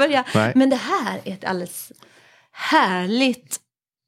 [0.00, 0.24] börja.
[0.34, 0.52] Nej.
[0.56, 1.92] Men det här är ett alldeles
[2.52, 3.56] härligt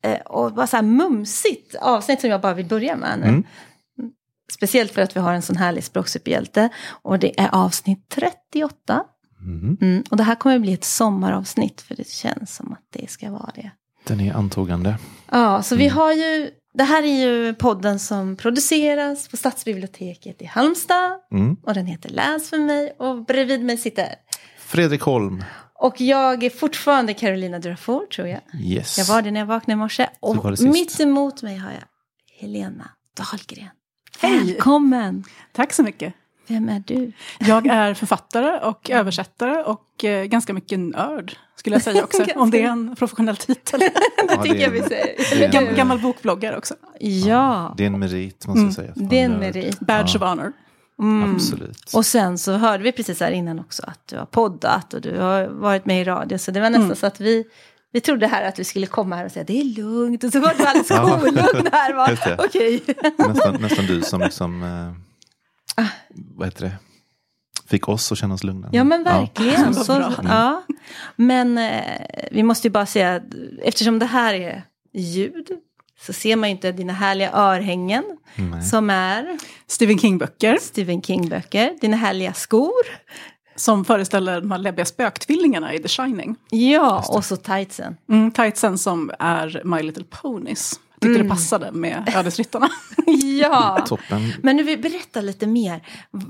[0.04, 3.26] eh, och bara så här mumsigt avsnitt som jag bara vill börja med nu.
[3.26, 3.44] Mm.
[4.52, 6.68] Speciellt för att vi har en sån härlig språksuperhjälte.
[7.02, 9.04] Och det är avsnitt 38.
[9.40, 9.78] Mhm.
[9.80, 10.04] Mm.
[10.10, 13.50] Och det här kommer bli ett sommaravsnitt för det känns som att det ska vara
[13.54, 13.70] det.
[14.04, 14.96] Den är antågande.
[15.30, 15.96] Ja, så vi Mm.
[15.96, 21.12] har ju, det här är ju podden som produceras på Stadsbiblioteket i Halmstad.
[21.32, 21.56] Mm.
[21.62, 24.14] Och den heter Läs för mig och bredvid mig sitter.
[24.58, 25.44] Fredrik Holm.
[25.82, 28.40] Och jag är fortfarande Carolina Durafour tror jag.
[28.60, 28.98] Yes.
[28.98, 30.08] Jag var det när jag vaknade i morse.
[30.20, 31.82] Och mitt emot mig har jag
[32.40, 33.68] Helena Dahlgren.
[34.20, 34.38] Hej.
[34.44, 35.24] Välkommen!
[35.52, 36.14] Tack så mycket.
[36.48, 37.12] Vem är du?
[37.38, 42.24] Jag är författare och översättare och eh, ganska mycket nörd, skulle jag säga också.
[42.36, 43.80] Om det är en professionell titel.
[43.80, 43.92] Det
[44.28, 45.52] Ja, tycker det är- jag vi säger.
[45.52, 46.74] Gam, gammal bokbloggare också.
[47.00, 48.92] Ja, Det är en merit måste jag säga.
[48.96, 49.80] det är en merit.
[49.80, 50.52] Badge of honor.
[51.02, 51.34] Mm.
[51.34, 51.90] Absolut.
[51.94, 55.18] Och sen så hörde vi precis här innan också att du har poddat och du
[55.18, 56.38] har varit med i radio.
[56.38, 56.96] Så det var nästan Mm.
[56.96, 57.44] så att vi,
[57.92, 60.24] vi trodde här att vi skulle komma här och säga det är lugnt.
[60.24, 61.20] Och så var du alldeles Ja.
[61.20, 61.94] kolugn här.
[61.94, 62.08] Va?
[62.38, 62.82] Okej.
[63.18, 65.84] nästan, nästan du som liksom, eh,
[66.36, 66.72] vad heter det,
[67.66, 68.68] fick oss att känna oss lugna.
[68.72, 69.72] Ja men verkligen.
[69.72, 70.62] Vad så, ja.
[71.16, 71.82] Men eh,
[72.30, 73.20] vi måste ju bara säga
[73.62, 74.62] eftersom det här är
[74.94, 75.46] ljud
[76.06, 78.04] så ser man ju inte dina härliga örhängen
[78.36, 78.62] Nej.
[78.62, 81.74] som är Stephen King-böcker Stephen King-böcker.
[81.80, 82.72] Dina härliga skor.
[83.56, 86.36] som föreställer de här läbbiga spöktvillingarna i The Shining.
[86.50, 87.96] Ja, och så tightsen.
[88.08, 90.80] Mm, tightsen som är My Little Ponies.
[90.94, 92.68] Jag tyckte det passade med Ödesryttarna.
[93.40, 93.84] Ja.
[93.88, 94.32] Toppen.
[94.42, 95.86] Men nu vill berätta lite mer.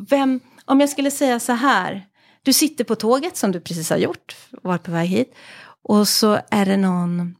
[0.08, 2.06] Vem, om jag skulle säga så här.
[2.44, 5.34] Du sitter på tåget som du precis har gjort, varit på väg hit.
[5.84, 7.34] Och så är det någon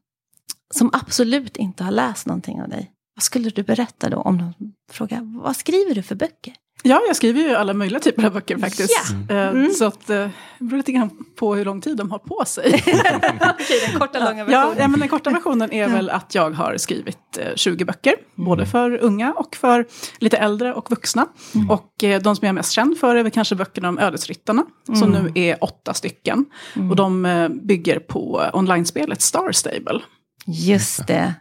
[0.75, 2.91] som absolut inte har läst någonting av dig.
[3.16, 4.53] Vad skulle du berätta då om de
[4.93, 6.53] frågar, vad skriver du för böcker?
[6.84, 8.91] Ja, jag skriver ju alla möjliga typer av böcker faktiskt.
[9.28, 9.34] Ja.
[9.37, 9.71] Eh, Mm.
[9.71, 10.16] Så att, eh,
[10.59, 12.75] det beror lite grann på hur lång tid de har på sig.
[12.84, 14.77] Okej, den korta, långa versionen.
[14.78, 18.15] ja, men den korta versionen är väl att jag har skrivit eh, 20 böcker.
[18.34, 19.87] Både för unga och för
[20.19, 21.27] lite äldre och vuxna.
[21.71, 24.65] Och eh, de som jag är mest känd för är väl kanske böckerna om Ödesryttarna.
[24.99, 26.44] Som nu är åtta stycken.
[26.91, 30.00] Och de eh, bygger på online-spelet Star Stable.
[30.47, 31.35] Just det.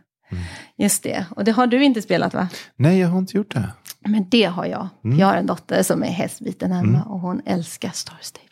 [0.77, 1.25] Just det.
[1.29, 2.49] Och det har du inte spelat va?
[2.75, 3.69] Nej, jag har inte gjort det.
[3.99, 4.87] Men det har jag.
[5.05, 5.19] Mm.
[5.19, 8.47] Jag har en dotter som är hästbiten hemma och hon älskar Star Stable.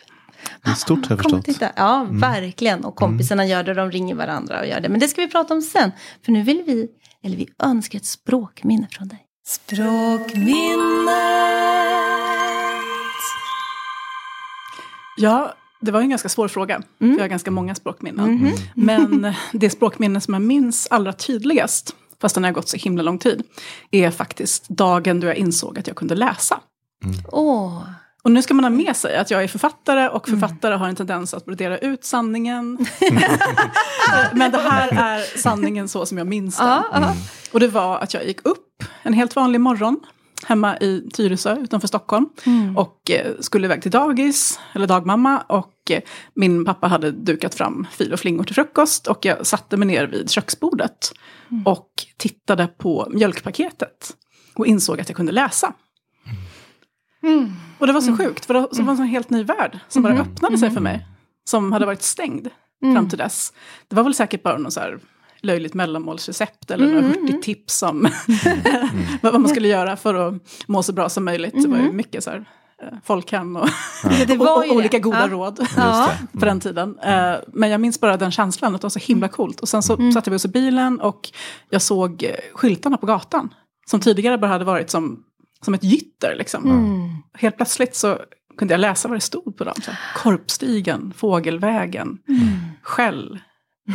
[0.64, 1.46] Det är stort har jag förstått.
[1.46, 1.72] titta.
[1.76, 2.86] Ja, verkligen.
[2.86, 4.90] Och kompisarna gör det, de ringer varandra och gör det.
[4.90, 5.92] Men det ska vi prata om sen.
[6.26, 6.88] För nu vill vi,
[7.24, 9.26] eller vi önskar ett språkminne från dig.
[9.48, 10.60] Språkminnet!
[15.18, 16.82] Ja, det var en ganska svår fråga.
[17.00, 18.32] För jag har ganska många språkminnen.
[18.34, 18.54] Mhm.
[18.76, 23.20] Men det språkminne som jag minns allra tydligast, fast den har gått så himla lång
[23.20, 23.44] tid,
[23.92, 26.60] är faktiskt dagen då jag insåg att jag kunde läsa.
[27.32, 27.84] Åh,
[28.24, 30.96] Och nu ska man ha med sig att jag är författare och författare har en
[30.96, 32.78] tendens att brodera ut sanningen.
[34.34, 36.68] Men det här är sanningen så som jag minns den.
[36.68, 37.14] ja.
[37.52, 40.00] Och det var att jag gick upp en helt vanlig morgon
[40.50, 42.30] hemma i Tyresö utanför Stockholm.
[42.78, 45.42] Och eh, skulle iväg till dagis, eller dagmamma.
[45.42, 46.02] Och eh,
[46.34, 49.08] min pappa hade dukat fram fil och flingor till frukost.
[49.08, 51.12] Och jag satte mig ner vid köksbordet.
[51.66, 54.16] Och tittade på mjölkpaketet.
[54.56, 55.74] Och insåg att jag kunde läsa.
[57.80, 60.14] Och det var så sjukt, för det var en sån helt ny värld som bara
[60.20, 61.08] öppnade sig för mig.
[61.50, 62.48] Som hade varit stängd
[62.94, 63.54] fram till dess.
[63.88, 65.00] Det var väl säkert bara någon så här
[65.42, 68.08] löjligt mellanmålsrecept eller några hurtigt tips om
[69.22, 70.34] vad vad man skulle göra för att
[70.68, 71.54] må så bra som möjligt.
[71.64, 72.46] Det var ju mycket så här
[72.84, 73.68] eh, folkhem och,
[74.38, 75.28] var och, och olika goda Ja.
[75.28, 76.12] råd Ja.
[76.40, 77.00] På den tiden.
[77.00, 79.60] Eh, Men jag minns bara den känslan, att det var så himla coolt.
[79.60, 81.30] Och sen så satte vi oss i bilen och
[81.70, 83.54] jag såg eh, skyltarna på gatan.
[83.90, 85.24] Som tidigare bara hade varit som,
[85.66, 86.36] som ett gytter.
[86.38, 86.66] Liksom.
[86.72, 87.10] Mm.
[87.34, 88.18] Helt plötsligt så
[88.58, 89.74] kunde jag läsa vad det stod på dem.
[89.86, 92.18] Så här, Korpstigen, Fågelvägen,
[92.82, 93.40] Skäll.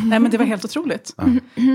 [0.04, 1.14] Nej men det var helt otroligt.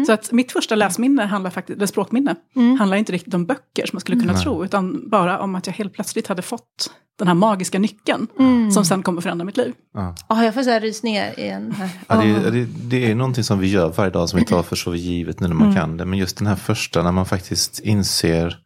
[0.07, 2.36] Så att mitt första läsminne, handlar faktiskt, eller språkminne,
[2.80, 4.42] handlar inte riktigt om böcker som man skulle kunna Nej.
[4.42, 4.66] tro.
[4.66, 8.27] Utan bara om att jag helt plötsligt hade fått den här magiska nyckeln.
[8.74, 9.74] Som sen kommer förändra mitt liv.
[9.94, 10.16] Ja.
[10.30, 11.71] Ja, jag får så här rysningar igen.
[11.71, 11.89] Här.
[12.07, 14.63] Ja, det, är, det, det är någonting som vi gör varje dag som vi tar
[14.63, 16.06] för så givet nu när man kan det.
[16.06, 18.57] Men just den här första när man faktiskt inser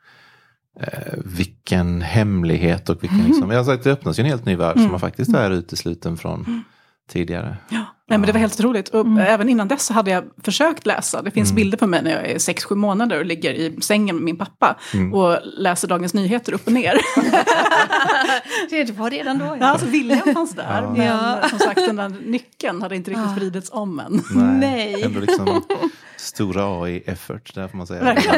[0.80, 3.24] eh, vilken hemlighet och vilken...
[3.24, 5.52] Liksom, jag har sagt, det öppnas ju en helt ny värld som man faktiskt är
[5.52, 6.64] utesluten från
[7.10, 7.58] tidigare.
[7.70, 8.90] Ja, nej, men det var helt otroligt.
[8.90, 11.22] Och även innan dess hade jag försökt läsa.
[11.22, 14.24] Det finns bilder på mig när jag är 6-7 månader och ligger i sängen med
[14.26, 14.76] min pappa
[15.14, 16.98] och läser Dagens Nyheter upp och ner.
[18.70, 19.46] Det var redan då.
[19.46, 19.66] Ja, Ja.
[19.66, 20.94] alltså viljan fanns där, Ja.
[20.98, 21.50] men Ja.
[21.50, 24.22] som sagt den där nyckeln hade inte riktigt vridits om än.
[24.60, 25.04] Nej.
[25.04, 25.62] Ändå liksom
[26.18, 28.16] stora A i effort, där får man säga.
[28.16, 28.38] Sex,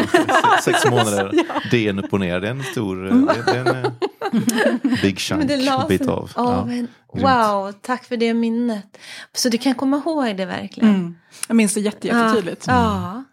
[0.64, 1.32] sex månader,
[1.74, 2.40] är en upp och ner.
[2.40, 2.96] Det är en stor...
[2.96, 3.92] Det, det är en,
[5.02, 5.48] Big chunk,
[5.88, 6.32] bit av.
[6.36, 6.66] Ja, Ja.
[6.66, 8.98] men, wow, tack för det minnet.
[9.34, 10.90] Så du kan komma ihåg det verkligen?
[10.90, 11.16] Mm.
[11.48, 12.66] Jag minns det jätte, jättetydligt.
[12.68, 13.24] Ja.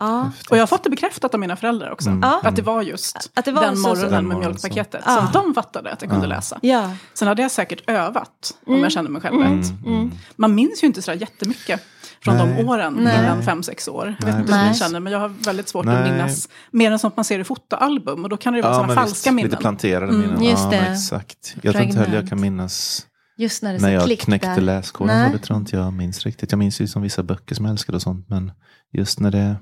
[0.00, 0.30] ja.
[0.50, 2.08] Och jag har fått det bekräftat av mina föräldrar också.
[2.08, 2.20] Mm.
[2.22, 2.40] Ja.
[2.44, 5.10] Att det var just Att det var den så- morgonen Den med mjölkpaketet så.
[5.10, 5.40] som Ja.
[5.44, 6.34] de fattade att jag kunde Ja.
[6.36, 6.58] läsa.
[6.62, 6.90] Ja.
[7.14, 8.82] Sen hade jag säkert övat om Mm.
[8.82, 9.58] jag kände mig själv Mm.
[9.58, 9.70] rätt.
[9.86, 10.10] Mm.
[10.36, 11.80] Man minns ju inte så där jättemycket
[12.24, 12.54] från Nej.
[12.56, 13.18] de åren Nej.
[13.18, 14.16] innan fem, sex år.
[14.18, 15.96] Jag vet inte hur ni känner, men jag har väldigt svårt Nej.
[15.96, 18.22] att minnas mer än sånt man ser i fotoalbum.
[18.24, 19.44] Och då kan det ju vara Ja, sådana falska visst, minnen.
[19.50, 20.42] Lite planterade Mm, minnen.
[20.44, 20.76] just ja, det.
[20.76, 21.54] exakt.
[21.62, 23.06] Jag tror inte heller jag kan minnas
[23.40, 24.60] Just när det när så jag klick knäckte där.
[24.60, 25.16] läskoden.
[25.18, 25.30] Nej.
[25.32, 26.52] så Det tror inte jag minns riktigt.
[26.52, 28.28] Jag minns ju som vissa böcker som jag älskade och sånt.
[28.28, 28.52] Men
[28.92, 29.56] just när det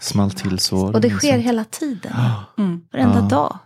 [0.00, 0.78] small till så.
[0.92, 1.38] Och det sker inte.
[1.40, 2.12] hela tiden.
[2.14, 2.80] Ja, Mm.
[2.92, 3.22] Varenda Ja.
[3.28, 3.58] dag.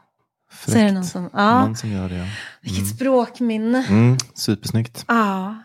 [0.66, 1.30] Så är det någon som...
[1.32, 1.60] Ja.
[1.66, 2.26] Någon som gör det, ja.
[2.62, 2.94] Vilket Mm.
[2.96, 3.86] språkminne.
[3.88, 5.04] Mm, supersnyggt.
[5.08, 5.62] Ja.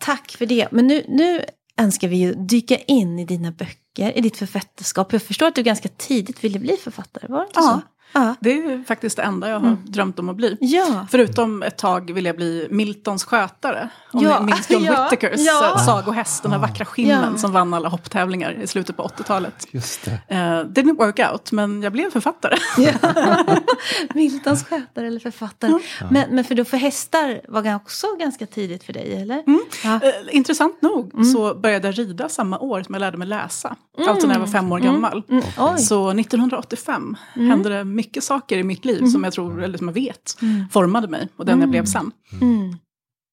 [0.00, 0.68] Tack för det.
[0.72, 1.40] Men nu, nu
[1.80, 5.12] önskar vi ju dyka in i dina böcker, i ditt författarskap.
[5.12, 7.80] Jag förstår att du ganska tidigt ville bli författare, var det inte Ja.
[7.82, 7.82] så?
[8.14, 8.34] Ja.
[8.40, 9.78] Det är ju faktiskt det enda jag har Mm.
[9.84, 10.56] drömt om att bli.
[10.60, 11.06] Ja.
[11.10, 13.88] Förutom ett tag ville jag bli Miltons skötare.
[14.12, 15.72] Om Ja, ni minns John ja, Whittakers ja.
[15.76, 15.78] ja.
[15.78, 17.38] sagohäst, den här vackra skimmen Ja.
[17.38, 19.66] som vann alla hopptävlingar i slutet på 80-talet.
[19.70, 20.10] Just det.
[20.10, 20.36] Uh,
[20.72, 22.56] didn't work out, men jag blev författare.
[24.14, 25.72] Miltons skötare eller författare.
[26.10, 29.42] Men, men för då för hästar var också ganska tidigt för dig, eller?
[29.84, 29.94] Ja.
[29.94, 33.76] Eh, intressant nog så började jag rida samma år som jag lärde mig läsa.
[34.08, 35.22] Alltså när jag var fem år gammal.
[35.28, 35.44] Mm.
[35.58, 35.78] Oj.
[35.78, 39.94] Så 1985 hände det mycket saker i mitt liv som jag tror, eller som jag
[39.94, 40.36] vet,
[40.70, 42.10] formade mig och den jag blev sen.
[42.40, 42.76] Mm.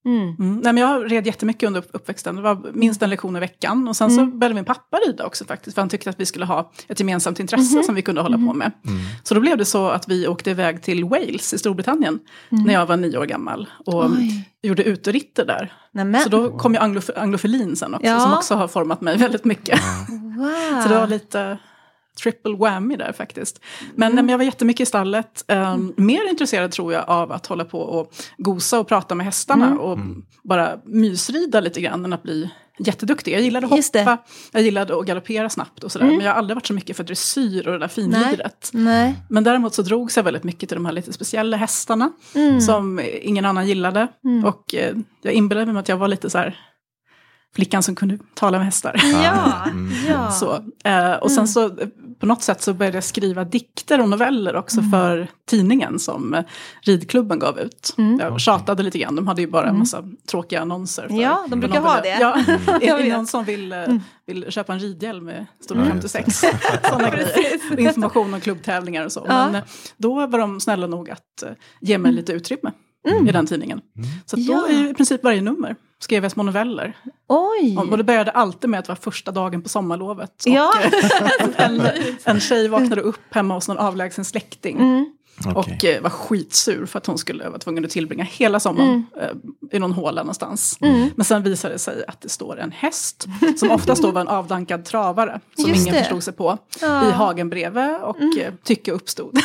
[0.05, 0.35] Mm.
[0.39, 0.57] Mm.
[0.63, 2.35] Nej, men jag red jättemycket under upp- uppväxten.
[2.35, 3.87] Det var minst en lektion i veckan.
[3.87, 5.75] Och sen så började min pappa rida också faktiskt.
[5.75, 8.53] För han tyckte att vi skulle ha ett gemensamt intresse som vi kunde hålla på
[8.53, 8.71] med.
[9.23, 12.19] Så då blev det så att vi åkte iväg till Wales i Storbritannien.
[12.49, 13.69] När jag var nio år gammal.
[13.85, 14.49] Och Oj.
[14.63, 15.73] gjorde uteritter där.
[15.93, 16.21] Nämen.
[16.21, 18.07] Så då kom ju anglof- anglofilin sen också.
[18.07, 18.19] Ja.
[18.19, 19.79] Som också har format mig väldigt mycket.
[20.37, 20.81] Wow.
[20.83, 21.57] Så det var lite
[22.23, 23.61] triple whammy där faktiskt.
[23.95, 25.45] Men, nej, men jag var jättemycket i stallet.
[25.47, 29.79] Um, mer intresserad tror jag av att hålla på och gosa och prata med hästarna.
[29.79, 29.99] Och
[30.43, 32.49] bara mysrida lite grann än att bli
[32.79, 33.33] jätteduktig.
[33.33, 34.17] Jag gillade att hoppa,
[34.51, 36.05] jag gillade att galoppera snabbt och sådär.
[36.05, 38.69] Men jag har aldrig varit så mycket för dressyr och det där finliret.
[38.73, 39.15] Nej.
[39.29, 42.11] Men däremot så drogs jag väldigt mycket till de här lite speciella hästarna.
[42.35, 42.61] Mm.
[42.61, 44.07] Som ingen annan gillade.
[44.45, 46.70] Och eh, jag inbillade mig att jag var lite så här
[47.55, 49.01] flickan som kunde tala med hästar.
[49.23, 49.65] Ja.
[49.65, 49.91] Mm.
[50.07, 50.31] ja.
[50.31, 50.53] Så,
[50.83, 51.87] eh, och sen så eh,
[52.19, 56.43] på något sätt så började jag skriva dikter och noveller också för tidningen som eh,
[56.81, 57.93] ridklubben gav ut.
[58.19, 61.07] Jag tjatade lite grann, de hade ju bara en massa tråkiga annonser.
[61.07, 62.21] För, Ja, de brukar ha ville- det.
[62.21, 62.35] Ja,
[62.97, 63.79] är det någon som vill, eh,
[64.27, 66.41] vill köpa en ridhjälm med storlek Ja, just 56?
[66.89, 67.79] Sådana grejer.
[67.79, 69.25] Information om klubbtävlingar och så.
[69.27, 69.49] Ja.
[69.51, 69.61] Men
[69.97, 71.43] då var de snälla nog att
[71.81, 72.71] ge mig lite utrymme
[73.27, 73.81] i den tidningen.
[74.25, 74.69] Så då Ja.
[74.69, 76.97] i princip varje nummer skrev jag små noveller.
[77.27, 77.77] Oj.
[77.77, 80.43] Och det började alltid med att det var första dagen på sommarlovet.
[80.45, 80.73] Ja.
[81.57, 81.81] en,
[82.23, 84.79] en tjej vaknade upp hemma hos någon avlägsen släkting.
[84.79, 85.13] Mm.
[85.45, 85.75] Okej.
[85.77, 89.29] Och eh, var skitsur för att hon skulle vara tvungen att tillbringa hela sommaren eh,
[89.71, 90.77] i någon håla någonstans.
[90.81, 91.09] Mm.
[91.15, 94.27] Men sen visade det sig att det står en häst, som oftast då var en
[94.27, 95.99] avdankad travare, som Just ingen det.
[95.99, 97.07] förstod sig på, Ja.
[97.09, 99.39] i hagen bredvid och eh, tycke uppstod.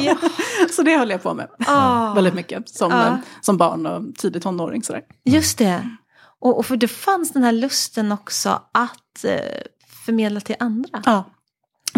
[0.00, 0.16] Ja.
[0.70, 2.14] Så det höll jag på med Ah.
[2.14, 3.06] väldigt mycket, som, Ja.
[3.06, 4.82] eh, som barn och tidig tonåring.
[4.82, 5.02] Sådär.
[5.24, 5.90] Just det.
[6.40, 9.38] Och, och för det fanns den här lusten också att eh,
[10.06, 11.02] förmedla till andra.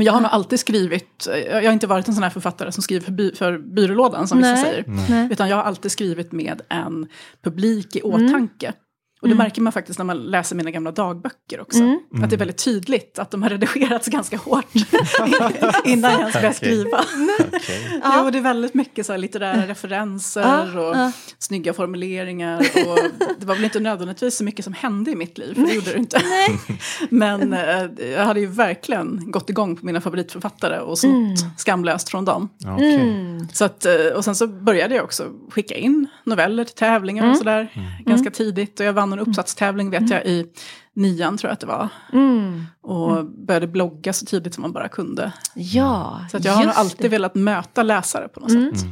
[0.00, 2.82] Men jag har nog alltid skrivit, jag har inte varit en sån här författare som
[2.82, 4.64] skriver för, by, för byrålådan som vissa Nej.
[4.64, 4.84] säger.
[5.08, 5.28] Nej.
[5.30, 7.06] Utan jag har alltid skrivit med en
[7.42, 8.72] publik i åtanke.
[9.20, 11.78] Och det märker man faktiskt när man läser mina gamla dagböcker också.
[12.22, 14.64] Att det är väldigt tydligt att de har redigerats ganska hårt
[15.84, 17.04] innan jag ens började skriva.
[17.54, 18.00] Okej.
[18.02, 18.20] Ja.
[18.24, 21.12] Jo, det är väldigt mycket så här litterära referenser Ja, och ja.
[21.38, 22.58] snygga formuleringar.
[22.58, 22.98] Och
[23.38, 25.92] det var väl inte nödvändigtvis så mycket som hände i mitt liv, för det gjorde
[25.92, 26.22] det inte.
[27.10, 32.24] Men eh, jag hade ju verkligen gått igång på mina favoritförfattare och snott skamlöst från
[32.24, 32.48] dem.
[32.64, 33.48] Mm.
[33.52, 37.32] Så att, eh, och sen så började jag också skicka in noveller till tävlingar Mm.
[37.32, 37.72] och sådär.
[38.06, 38.80] Ganska tidigt.
[38.80, 40.46] Och jag vann en uppsatstävling vet jag i
[40.94, 41.88] nian tror jag att det var.
[42.12, 42.64] Mm.
[42.80, 45.32] Och började blogga så tidigt som man bara kunde.
[45.54, 47.06] Ja, Så att jag har alltid det.
[47.06, 47.10] Mm.
[47.10, 48.84] velat möta läsare på något sätt.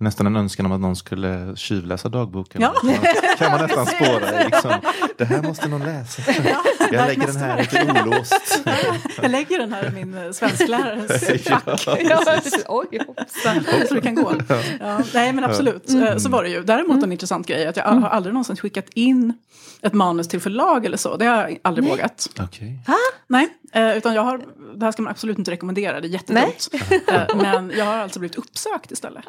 [0.00, 2.62] Nästan en önskan om att någon skulle tjuvläsa dagboken.
[2.62, 2.74] Ja.
[2.82, 2.94] Man-
[3.38, 4.44] kan man nästan spåra.
[4.44, 4.72] Liksom.
[5.18, 6.22] Det här måste någon läsa.
[6.92, 8.60] Jag lägger den här lite olåst.
[9.22, 11.42] Jag lägger den här i min eh, svensklärares
[11.84, 12.00] fack.
[12.10, 13.64] Ja, oj, hoppsan.
[13.88, 14.32] Så det kan gå.
[14.80, 16.62] Ja, nej men absolut, Eh, så var det ju.
[16.64, 18.02] Däremot en intressant grej att jag Mm.
[18.02, 19.32] har aldrig någonsin skickat in
[19.82, 21.16] ett manus till förlag eller så.
[21.16, 22.28] Det har jag aldrig vågat.
[22.40, 22.78] Okej.
[23.26, 24.40] Nej, eh, utan jag har,
[24.76, 26.68] det här ska man absolut inte rekommendera, det är jättedumt.
[27.08, 29.24] Eh, men jag har alltså blivit uppsökt istället.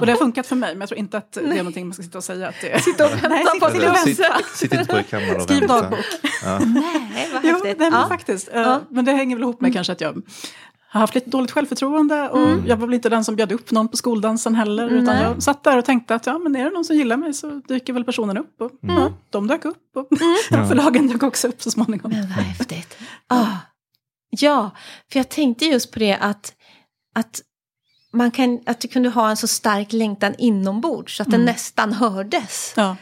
[0.00, 1.94] Och det har funkat för mig, men jag tror inte att det är någonting man
[1.94, 2.78] ska sitta och säga att det är.
[2.78, 4.20] Sitta och vänta Nej, på att det Sitt,
[4.54, 5.80] sitt inte på i kammaren och Skriv vänta.
[5.80, 5.98] dagbok.
[6.44, 7.78] Nej, vad Jo, häftigt.
[7.78, 8.08] nej, men ja.
[8.08, 8.48] faktiskt.
[8.52, 8.80] Eh, Ja.
[8.88, 10.22] Men det hänger väl ihop med kanske att jag
[10.92, 12.66] har haft lite dåligt självförtroende och Mm.
[12.66, 14.88] jag var väl inte den som bjöd upp någon på skoldansen heller.
[14.88, 15.22] Utan Nej.
[15.22, 17.48] jag satt där och tänkte att ja, men är det någon som gillar mig så
[17.68, 18.60] dyker väl personen upp.
[18.60, 18.96] Och, Mm.
[18.96, 20.08] ja, de dök upp och
[20.68, 22.10] förlagen dök också upp så småningom.
[22.12, 22.98] Men vad häftigt.
[23.26, 23.46] Ah.
[24.30, 24.70] Ja,
[25.12, 26.52] för jag tänkte just på det att,
[27.14, 27.40] att,
[28.12, 31.52] man kan, att du kunde ha en så stark längtan inombords så att den Mm.
[31.52, 32.74] nästan hördes.
[32.76, 32.96] Ja.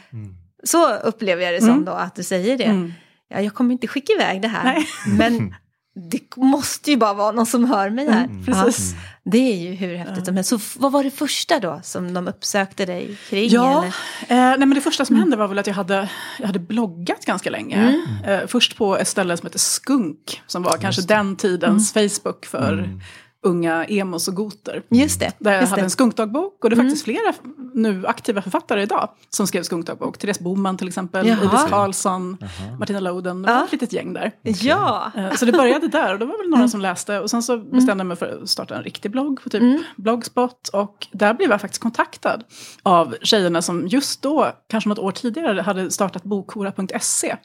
[0.63, 1.85] Så upplever jag det som Mm.
[1.85, 2.63] då, att du säger det.
[2.63, 2.93] Mm.
[3.29, 4.63] Ja, jag kommer inte skicka iväg det här.
[4.63, 4.87] Nej.
[5.17, 5.55] Men
[6.09, 8.25] det måste ju bara vara någon som hör mig här.
[8.25, 8.93] Mm, precis.
[8.93, 10.49] Ja, det är ju hur häftigt som helst.
[10.49, 13.49] Så vad var det första då som de uppsökte dig kring?
[13.49, 13.91] Ja, eh,
[14.27, 17.49] nej, men det första som hände var väl att jag hade, jag hade bloggat ganska
[17.49, 18.01] länge.
[18.25, 22.99] Eh, först på ett ställe som heter Skunk, som var kanske den tidens Facebook för
[23.43, 24.83] unga emos och goter.
[24.89, 25.31] Just det.
[25.39, 25.81] Där jag just hade det.
[25.81, 25.85] Mm.
[25.85, 27.33] en skunkdagbok och det är faktiskt flera
[27.73, 30.17] nu aktiva författare idag som skrev skunkdagbok.
[30.17, 31.37] Therese Boman till exempel, Jaha.
[31.43, 32.37] Iris Karlsson,
[32.79, 33.41] Martina Loden.
[33.41, 33.65] Det var Ja.
[33.65, 34.31] ett litet gäng där.
[34.41, 35.11] Ja.
[35.15, 36.59] Eh, Så det började där och det var väl Mm.
[36.59, 37.19] några som läste.
[37.19, 39.83] Och sen så bestämde jag mig för att starta en riktig blogg på typ Mm.
[39.97, 40.67] Blogspot.
[40.73, 42.43] Och där blev jag faktiskt kontaktad
[42.83, 47.35] av tjejerna som just då, kanske något år tidigare, hade startat bokhora.se.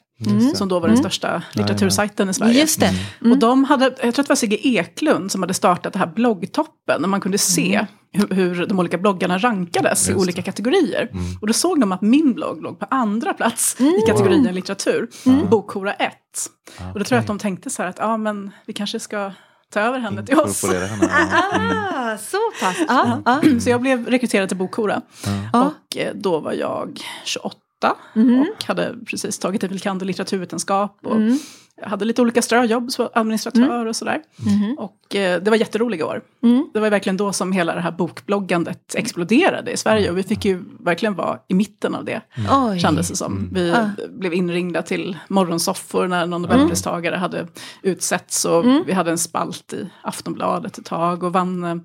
[0.55, 2.51] Som då var den största litteratursajten i Sverige.
[2.51, 2.61] Mm.
[2.61, 2.93] Just det.
[3.31, 6.07] Och de hade, jag tror att det var Sigge Eklund som hade startat det här
[6.15, 7.01] bloggtoppen.
[7.01, 11.09] Där man kunde se hur, hur de olika bloggarna rankades i olika kategorier.
[11.41, 15.07] Och då såg de att min blogg låg på andra plats i kategorin litteratur.
[15.49, 16.13] Bokhora 1.
[16.93, 19.31] Och då tror jag att de tänkte så här att ja men vi kanske ska
[19.73, 20.63] ta över henne till oss.
[20.63, 20.99] Henne.
[21.53, 21.77] Mm.
[21.95, 22.75] Ah, så pass.
[22.87, 23.59] Ja, ja.
[23.59, 25.01] Så jag blev rekryterad till Bokhora.
[25.53, 27.55] Och eh, då var jag 28
[28.13, 28.39] Mhm.
[28.57, 30.97] och hade precis tagit en kand i litteraturvetenskap.
[31.03, 31.37] Och Mm.
[31.81, 34.21] jag hade lite olika ströjobb som administratör och sådär.
[34.37, 34.75] Mhm.
[34.77, 36.21] Och eh, det var jätteroliga år.
[36.43, 36.69] Mm.
[36.73, 40.11] Det var verkligen då som hela det här bokbloggandet exploderade i Sverige.
[40.11, 42.21] Och vi fick ju verkligen vara i mitten av det.
[42.51, 42.79] Oj.
[42.79, 43.49] Kändes det som.
[43.53, 43.89] Vi Ah.
[44.09, 47.47] blev inringda till morgonsoffor när någon nobelpristagare hade
[47.81, 48.45] utsetts.
[48.45, 48.83] Och Mm.
[48.87, 51.75] vi hade en spalt i Aftonbladet ett tag och vann eh,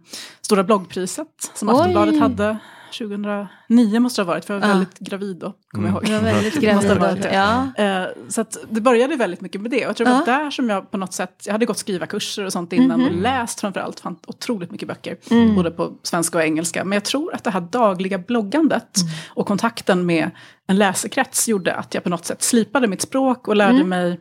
[0.40, 1.74] Stora bloggpriset som Oj.
[1.74, 2.56] Aftonbladet hade
[2.92, 4.72] 2009 måste det ha varit, för jag var Ah.
[4.72, 6.12] väldigt gravid då, kommer jag ihåg.
[6.12, 7.10] Var väldigt Det måste ha gravid.
[7.10, 7.34] varit det.
[7.34, 7.84] Ja.
[7.84, 9.76] Eh, Så att det började väldigt mycket med det.
[9.84, 10.38] Och jag tror det var Ja.
[10.44, 13.08] där som jag på något sätt, jag hade gått skrivarkurser och sånt innan Mhm.
[13.08, 15.16] och läst framförallt, otroligt mycket böcker.
[15.30, 15.54] Mm.
[15.54, 16.84] Både på svenska och engelska.
[16.84, 19.12] Men jag tror att det här dagliga bloggandet Mm.
[19.34, 20.30] och kontakten med
[20.66, 23.88] en läsekrets gjorde att jag på något sätt slipade mitt språk och lärde Mm.
[23.88, 24.20] mig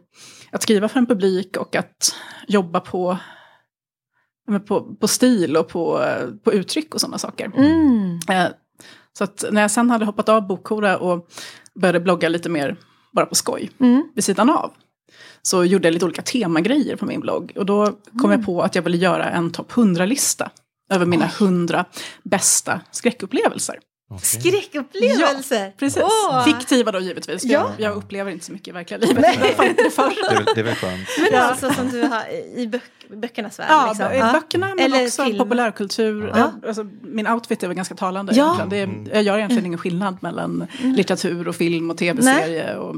[0.52, 2.16] att skriva för en publik och att
[2.48, 3.18] jobba på, ja,
[4.60, 6.06] på, på stil och på,
[6.44, 7.52] på uttryck och sådana saker.
[7.58, 8.20] Mm.
[8.30, 8.48] Eh,
[9.14, 11.28] Så att när jag sen hade hoppat av Bokhora och
[11.82, 12.76] började blogga lite mer
[13.16, 14.04] bara på skoj Mm.
[14.16, 14.72] vid sidan av.
[15.42, 17.52] Så gjorde jag lite olika temagrejer på min blogg.
[17.56, 18.32] Och då kom Mm.
[18.40, 20.52] jag på att jag ville göra en topp 100-lista.
[20.92, 21.86] Över mina 100
[22.24, 23.76] bästa skräckupplevelser.
[24.22, 25.72] Skräckupplevelser.
[25.80, 26.04] Precis.
[26.04, 26.44] Åh.
[26.46, 27.44] Fiktiva då givetvis.
[27.44, 27.52] Ja.
[27.78, 29.26] Jag, jag upplever inte så mycket i verkliga livet.
[29.58, 30.14] Jag inte det förr.
[30.30, 31.08] Det, är det är väl skönt.
[31.18, 31.40] Men Ja.
[31.42, 32.24] alltså som du har
[32.58, 32.82] i böck,
[33.18, 33.68] böckernas värld.
[33.70, 34.08] Ja, liksom.
[34.12, 35.38] b- böckerna men Eller också film.
[35.38, 36.32] populärkultur.
[36.36, 36.52] Ja.
[36.68, 38.34] Alltså, min outfit är väl ganska talande.
[38.36, 38.56] Ja.
[38.56, 39.04] egentligen.
[39.04, 42.96] Det är, jag gör egentligen ingen skillnad mellan litteratur och film och tv-serie och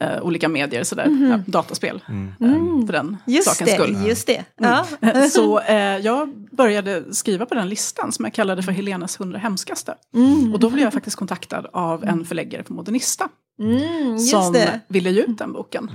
[0.00, 0.84] eh, olika medier.
[0.84, 1.28] Sådär.
[1.30, 3.16] Ja, dataspel, eh, för den.
[3.26, 4.06] Just sakens det, skull.
[4.06, 4.44] just det.
[4.56, 4.86] Ja.
[5.30, 9.94] Så eh, jag började skriva på den listan som jag kallade för Helenas 100 hemskaste.
[10.14, 10.52] Mm.
[10.54, 13.28] Och då blev jag faktiskt kontaktad av en förläggare på Modernista.
[13.58, 14.80] Mm, just som det.
[14.88, 15.90] ville ge ut den boken.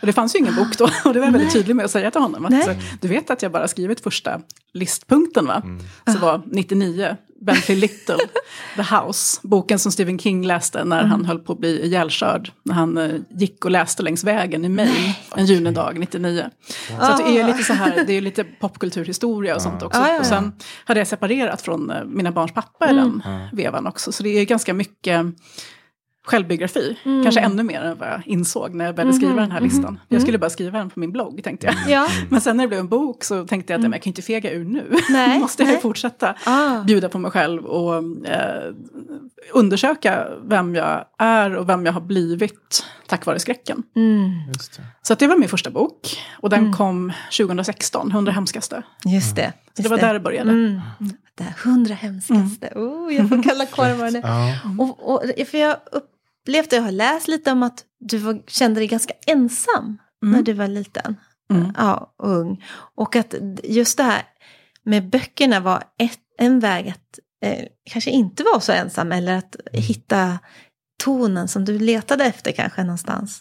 [0.00, 0.84] Och det fanns ju ingen bok då.
[1.04, 2.44] Och det var jag väldigt tydlig med att säga till honom.
[2.44, 2.64] Att, Nej.
[2.64, 4.40] så, du vet att jag bara skrivit första
[4.72, 5.62] listpunkten va?
[6.12, 8.18] Så var 99, Bentley Little,
[8.76, 9.40] The House.
[9.42, 12.52] Boken som Stephen King läste när han höll på att bli ihjälkörd.
[12.62, 16.50] När han eh, gick och läste längs vägen i Maine en junidag 99.
[16.88, 20.00] Så att det är lite så här, det är lite popkulturhistoria och sånt också.
[20.00, 20.20] Ja, ja, ja.
[20.20, 20.52] Och sen
[20.84, 24.12] hade jag separerat från eh, mina barns pappa i den vevan också.
[24.12, 25.26] Så det är ganska mycket
[26.26, 26.96] självbiografi.
[27.04, 27.22] Mm.
[27.22, 29.20] Kanske ännu mer än vad jag insåg när jag började Mhm.
[29.20, 30.00] skriva den här listan.
[30.08, 31.74] Jag skulle bara skriva den på min blogg tänkte jag.
[31.88, 32.08] Ja.
[32.30, 34.10] Men sen när det blev en bok så tänkte jag att "Nej, men jag kan
[34.10, 34.92] inte fega ur nu.
[35.10, 35.82] Nej, måste jag ju nej.
[35.82, 36.82] fortsätta Ah.
[36.84, 37.94] bjuda på mig själv och
[38.28, 38.72] eh,
[39.52, 43.82] undersöka vem jag är och vem jag har blivit tack vare skräcken.
[43.96, 44.82] Mm, Just det.
[45.02, 48.82] Så att det var min första bok och den kom 2016, 100 hemskaste.
[49.04, 49.52] just det.
[49.76, 50.50] Så det var där det började.
[50.50, 50.80] Mm.
[51.34, 52.72] Det hundra hemskaste.
[52.74, 54.20] Oh, jag får kalla kårar nu.
[54.24, 54.52] Ja.
[54.78, 55.76] Och, och, för jag
[56.46, 60.52] upplevde, jag har läst lite om att du var, kände dig ganska ensam när du
[60.52, 61.16] var liten.
[61.50, 61.72] Mm.
[61.76, 62.64] Ja, och ung.
[62.94, 63.34] Och att
[63.64, 64.22] just det här
[64.82, 69.56] med böckerna var ett, en väg att eh, kanske inte vara så ensam eller att
[69.72, 70.38] hitta
[71.04, 73.40] tonen som du letade efter kanske någonstans.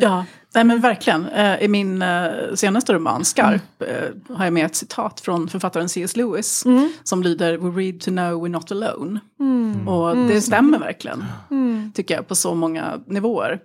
[0.00, 1.26] Ja, nej men verkligen.
[1.28, 5.88] Eh, I min eh, senaste roman, Skarp, eh, har jag med ett citat från författaren
[5.88, 6.16] C.S.
[6.16, 6.64] Lewis.
[6.66, 6.92] Mm.
[7.04, 9.20] Som lyder We read to know we're not alone.
[9.86, 11.24] Och det stämmer verkligen.
[11.50, 11.92] Mm.
[11.94, 13.60] Tycker jag på så många nivåer.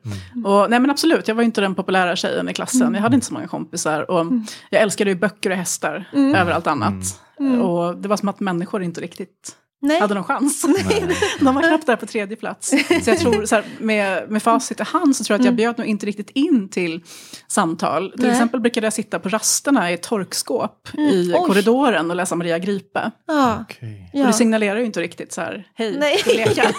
[0.46, 2.82] Och nej men absolut, jag var inte den populära tjejen i klassen.
[2.82, 2.96] Mm.
[2.96, 4.12] Jag hade inte så många kompisar.
[4.12, 4.26] Och
[4.70, 6.36] jag älskade ju böcker och hästar Mm.
[6.36, 7.22] över allt annat.
[7.64, 10.00] Och det var som att människor inte riktigt Nej.
[10.00, 10.62] hade någon chans.
[11.40, 12.70] De var knappt där på tredje plats.
[13.04, 15.56] Så jag tror, så här, med, med facit i hand så tror jag att jag
[15.56, 17.02] bjöd nog inte riktigt in till
[17.48, 18.12] samtal.
[18.12, 18.28] Till Mm.
[18.28, 18.32] Nej.
[18.38, 21.42] exempel brukade jag sitta på rasterna i ett torkskåp i Mm.
[21.42, 21.48] Oj.
[21.48, 23.12] korridoren och läsa Maria Gripe.
[23.28, 23.58] Ja.
[23.70, 24.10] Okej.
[24.14, 26.18] Och det signalerar ju inte riktigt så här, hej, Nej.
[26.18, 26.62] ska leka?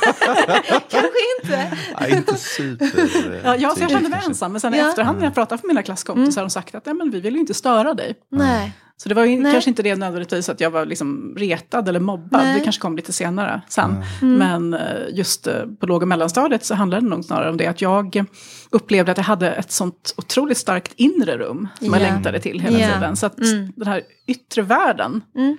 [0.91, 1.09] Kanske
[1.43, 1.73] inte.
[2.01, 3.41] Ja, inte super.
[3.45, 4.53] ja, ja, så jag kände mig ensam.
[4.53, 4.89] Men sen i Ja.
[4.89, 7.35] efterhand när jag pratade för mina klasskompisar har de sagt att Nej, men vi vill
[7.35, 8.15] ju inte störa dig.
[8.31, 8.73] Nej.
[8.97, 9.53] Så det var ju Nej.
[9.53, 12.43] kanske inte det nödvändigtvis att jag var liksom retad eller mobbad.
[12.43, 12.59] Nej.
[12.59, 14.05] Det kanske kom lite senare sen.
[14.23, 14.35] Mm.
[14.39, 14.81] Men eh,
[15.13, 18.25] just eh, på låg och mellanstadiet så handlade det nog snarare om det att jag
[18.71, 22.07] upplevde att jag hade ett sånt otroligt starkt inre rum som jag Ja.
[22.13, 22.95] längtade till hela Ja.
[22.95, 23.17] tiden.
[23.17, 23.73] Så att Mm.
[23.77, 25.57] den här yttre världen, Mm.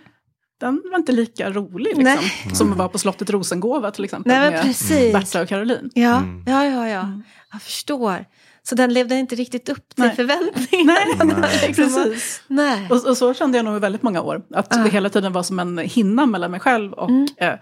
[0.60, 2.04] den var inte lika rolig liksom.
[2.04, 2.56] Nej.
[2.56, 5.14] Som att vara på slottet Rosengåva till exempel Nej med precis.
[5.14, 5.90] Berta och Caroline.
[5.94, 6.44] Ja, Mm.
[6.48, 7.00] ja, ja, ja.
[7.02, 7.24] Mm.
[7.52, 8.26] Jag förstår.
[8.70, 10.16] Så den levde inte riktigt upp till Nej.
[10.16, 11.38] förväntningarna.
[11.42, 12.44] Nej, precis.
[12.48, 12.88] Nej.
[12.90, 14.42] Och, och så kände jag nog i väldigt många år.
[14.54, 14.78] Att Ja.
[14.84, 17.28] det hela tiden var som en hinna mellan mig själv och Mm.
[17.38, 17.54] eh,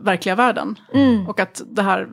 [0.00, 0.78] verkliga världen.
[0.94, 1.28] Mm.
[1.28, 2.08] Och att det här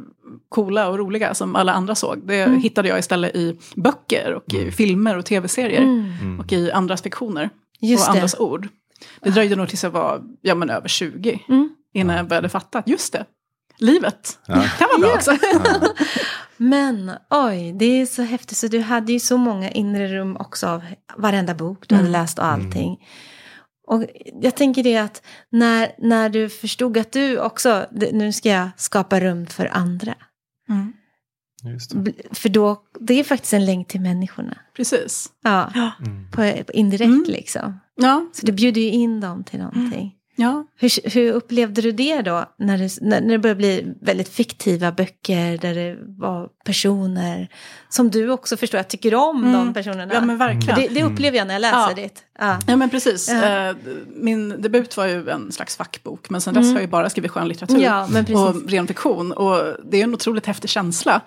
[0.50, 2.62] coola och roliga som alla andra såg, det Mm.
[2.62, 5.82] hittade jag istället i böcker och i filmer och tv-serier.
[5.82, 6.39] Mm.
[6.39, 7.50] Och i andras fiktioner
[7.80, 8.20] Just och det.
[8.20, 8.68] andras ord.
[9.22, 11.70] Det dröjde nog tills jag var ja, men över 20 Mm.
[11.94, 13.25] innan jag började fatta att just det,
[13.77, 14.53] livet Ja.
[14.80, 15.32] kan vara bra också.
[16.63, 18.58] Men oj, det är så häftigt.
[18.58, 20.82] Så du hade ju så många inre rum också av
[21.18, 22.22] varenda bok du hade Mm.
[22.22, 22.98] läst och allting.
[23.88, 24.06] Och
[24.41, 29.20] jag tänker det att när, när du förstod att du också, nu ska jag skapa
[29.20, 30.16] rum för andra.
[30.70, 30.94] Mm.
[31.64, 31.98] Just det.
[31.98, 34.57] Bl- För då, det är faktiskt en länk till människorna.
[34.75, 35.29] Precis.
[35.44, 35.92] Ja, Ja.
[36.00, 36.31] Mm.
[36.31, 37.24] på, på indirekt Mm.
[37.27, 37.79] liksom.
[37.96, 40.14] Ja, Så det bjuder ju in dem till någonting.
[40.42, 40.66] Ja.
[40.75, 42.46] Hur, hur upplevde du det då?
[42.60, 47.48] När det, när, när det började bli väldigt fiktiva böcker där det var personer
[47.90, 49.54] som du också förstår, jag tycker om Mm.
[49.54, 50.14] de personerna.
[50.14, 50.80] ja men verkligen.
[50.80, 51.94] det, det upplever jag när jag läser Ja.
[51.96, 52.24] ditt.
[52.40, 52.60] Ja.
[52.68, 53.30] Ja men precis.
[53.30, 53.70] Ja.
[53.70, 53.75] Eh,
[54.16, 57.32] Min debut var ju en slags fackbok men sen dess har jag ju bara skrivit
[57.32, 57.75] skönlitteratur.
[57.75, 57.86] Mm.
[57.88, 58.64] Ja, men precis.
[58.66, 59.32] och ren fiktion.
[59.32, 61.22] Och det är en otroligt häftig känsla.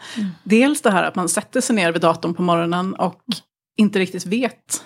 [0.45, 3.21] Dels det här att man sätter sig ner vid datorn på morgonen och
[3.77, 4.85] inte riktigt vet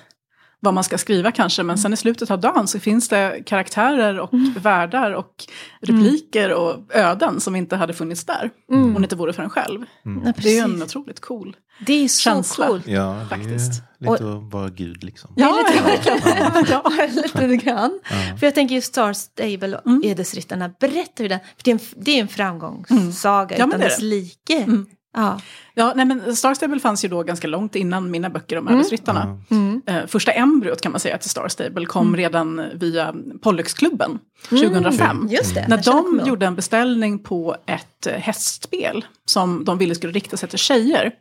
[0.60, 1.62] vad man ska skriva kanske.
[1.62, 4.52] Men sen i slutet av dagen så finns det karaktärer och Mm.
[4.62, 5.34] världar och
[5.80, 8.50] repliker och öden som inte hade funnits där.
[8.72, 9.84] Om det inte vore för en själv.
[10.24, 11.56] Ja, Det är ju en otroligt cool.
[11.86, 12.66] det är så känsla.
[12.66, 12.86] coolt.
[12.86, 13.82] Ja, det Faktiskt.
[14.00, 15.32] är lite att vara gud liksom.
[15.36, 16.66] Ja, lite- verkligen.
[16.70, 16.92] ja.
[17.46, 18.00] Lite grann.
[18.38, 20.02] För jag tänker ju Star Stable och Mm.
[20.04, 23.80] Ödesryttarna, berätta hur den, för det är en, det är en framgångssaga Ja, men utan
[23.80, 24.04] det är dess det.
[24.04, 24.54] like.
[24.62, 24.86] Mm.
[25.16, 25.40] Ja.
[25.78, 29.40] Ja, nej men Star Stable fanns ju då ganska långt innan mina böcker om ödesryttarna.
[29.50, 29.82] Mm.
[29.86, 35.16] Eh, första embryot kan man säga till Star Stable kom redan via Polluxklubben 2005.
[35.16, 35.28] Mm.
[35.32, 40.12] Just det, När de gjorde en beställning på ett eh, hästspel som de ville skulle
[40.12, 41.12] rikta sig till tjejer.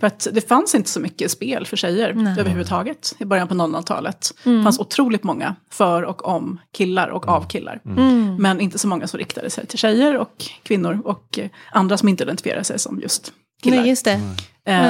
[0.00, 2.24] För att det fanns inte så mycket spel för tjejer Mm.
[2.24, 2.40] Nej.
[2.40, 4.34] överhuvudtaget i början på 00-talet.
[4.44, 7.80] Det fanns otroligt många för och om killar och av killar.
[7.86, 8.36] Mm.
[8.36, 12.08] Men inte så många som riktade sig till tjejer och kvinnor och eh, andra som
[12.08, 13.76] inte identifierade sig som just killar.
[13.76, 14.12] Nej, just det.
[14.12, 14.20] Eh,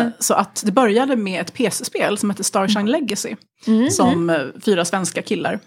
[0.01, 0.13] Mm.
[0.19, 3.37] Så att det började med ett PC-spel som hette Starshine Legacy.
[3.67, 3.91] Mm.
[3.91, 5.59] Som eh, fyra svenska killar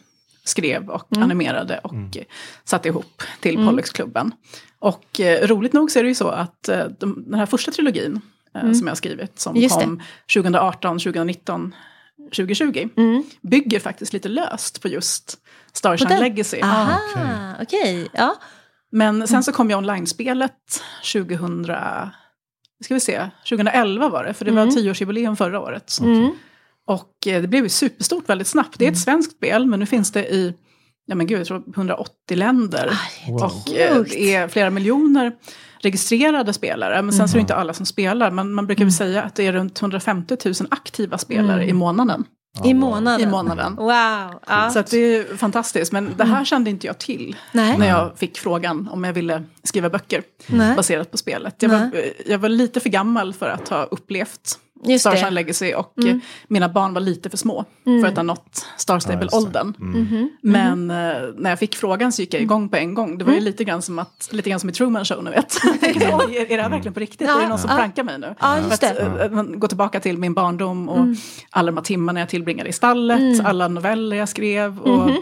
[0.44, 2.24] skrev och animerade och eh,
[2.64, 3.68] satte ihop till Mm.
[3.68, 4.32] Polluxklubben.
[4.80, 7.72] Och eh, roligt nog så är det ju så att eh, de, den här första
[7.72, 8.22] trilogin
[8.56, 9.64] eh, som jag har skrivit, som Mm.
[9.64, 9.86] Just det.
[9.86, 10.02] kom
[10.34, 11.76] 2018, 2019,
[12.36, 13.24] 2020, Mm.
[13.42, 15.38] bygger faktiskt lite löst på just
[15.74, 16.20] Starshine?
[16.20, 16.62] Legacy.
[16.62, 17.28] Aha, okej.
[17.62, 18.10] okej.
[18.14, 18.36] Ja.
[18.92, 20.82] Men sen så kom ju online-spelet
[21.14, 21.66] 2000,
[22.82, 24.76] ska vi se, 2011 var det, för det var Mm.
[24.76, 25.98] tioårsjubileum förra året.
[26.02, 26.32] Mm.
[26.88, 28.76] Och eh, det blev ju superstort väldigt snabbt.
[28.80, 30.54] Det är ett svenskt spel, men nu finns det i,
[31.06, 32.92] ja men gud, jag tror 180 länder.
[33.28, 33.44] Wow.
[33.44, 35.32] Och eh, det är flera miljoner
[35.80, 37.02] registrerade spelare.
[37.02, 38.32] Men sen så är det inte alla som spelar.
[38.32, 42.26] Men man brukar väl säga att det är runt 150 000 aktiva spelare i månaden.
[42.64, 43.22] I månaden.
[43.22, 43.76] I månaden.
[43.76, 44.40] Wow.
[44.48, 44.70] Ja.
[44.74, 45.92] Så att det är fantastiskt.
[45.92, 47.78] Men det här kände inte jag till Nej.
[47.78, 50.76] när jag fick frågan om jag ville skriva böcker Nej.
[50.76, 51.56] baserat på spelet.
[51.60, 51.92] Jag var,
[52.26, 55.32] jag var lite för gammal för att ha upplevt Just Starshine det.
[55.32, 56.16] Legacy och eh,
[56.48, 59.14] mina barn var lite för små för att ha nått Star Ja, just det.
[59.14, 59.74] Stable-åldern.
[59.80, 60.30] Mhm.
[60.42, 60.96] Men eh,
[61.36, 63.18] när jag fick frågan så gick jag igång på en gång.
[63.18, 65.56] Det var ju lite grann som, att, lite grann som i Truman Show, ni vet.
[65.82, 67.28] är, är det här verkligen på riktigt?
[67.28, 67.76] Ja, är det någon som ja.
[67.76, 68.36] prankar mig nu?
[68.40, 69.02] Ja, just att, det.
[69.02, 71.06] eh, att man går tillbaka till min barndom och
[71.50, 75.16] alla de här timmarna jag tillbringade i stallet, alla noveller jag skrev och eh,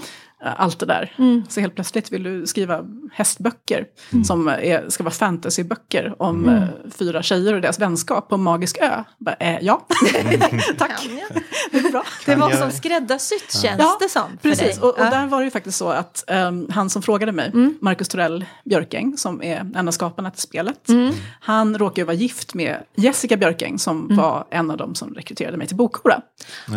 [0.43, 1.13] allt det där.
[1.17, 1.43] Mm.
[1.49, 3.85] Så helt plötsligt vill du skriva hästböcker
[4.25, 6.63] som är, ska vara fantasyböcker om Mm.
[6.63, 9.03] eh, fyra tjejer och deras vänskap på en magisk ö.
[9.17, 9.85] Bara, eh, ja,
[10.77, 10.91] tack,
[11.71, 12.03] det går bra.
[12.25, 14.23] Det var som skräddarsytt känns Ja, det som.
[14.41, 15.01] för Precis, och, och Ja.
[15.07, 15.19] Mm.
[15.19, 19.17] där var det ju faktiskt så att ehm, han som frågade mig, Marcus Torell Björkäng,
[19.17, 21.13] som är en av skaparna till spelet, Mm.
[21.41, 24.17] han råkade ju vara gift med Jessica Björkäng som Mm.
[24.17, 26.21] var en av dem som rekryterade mig till Bokhora.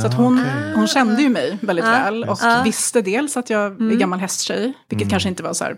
[0.00, 0.44] Så att hon,
[0.74, 1.90] hon kände ju mig väldigt Ja.
[1.90, 2.62] väl och Ja.
[2.64, 3.90] visste dels att jag Mm.
[3.90, 5.76] är gammal hästtjej, vilket kanske inte var så här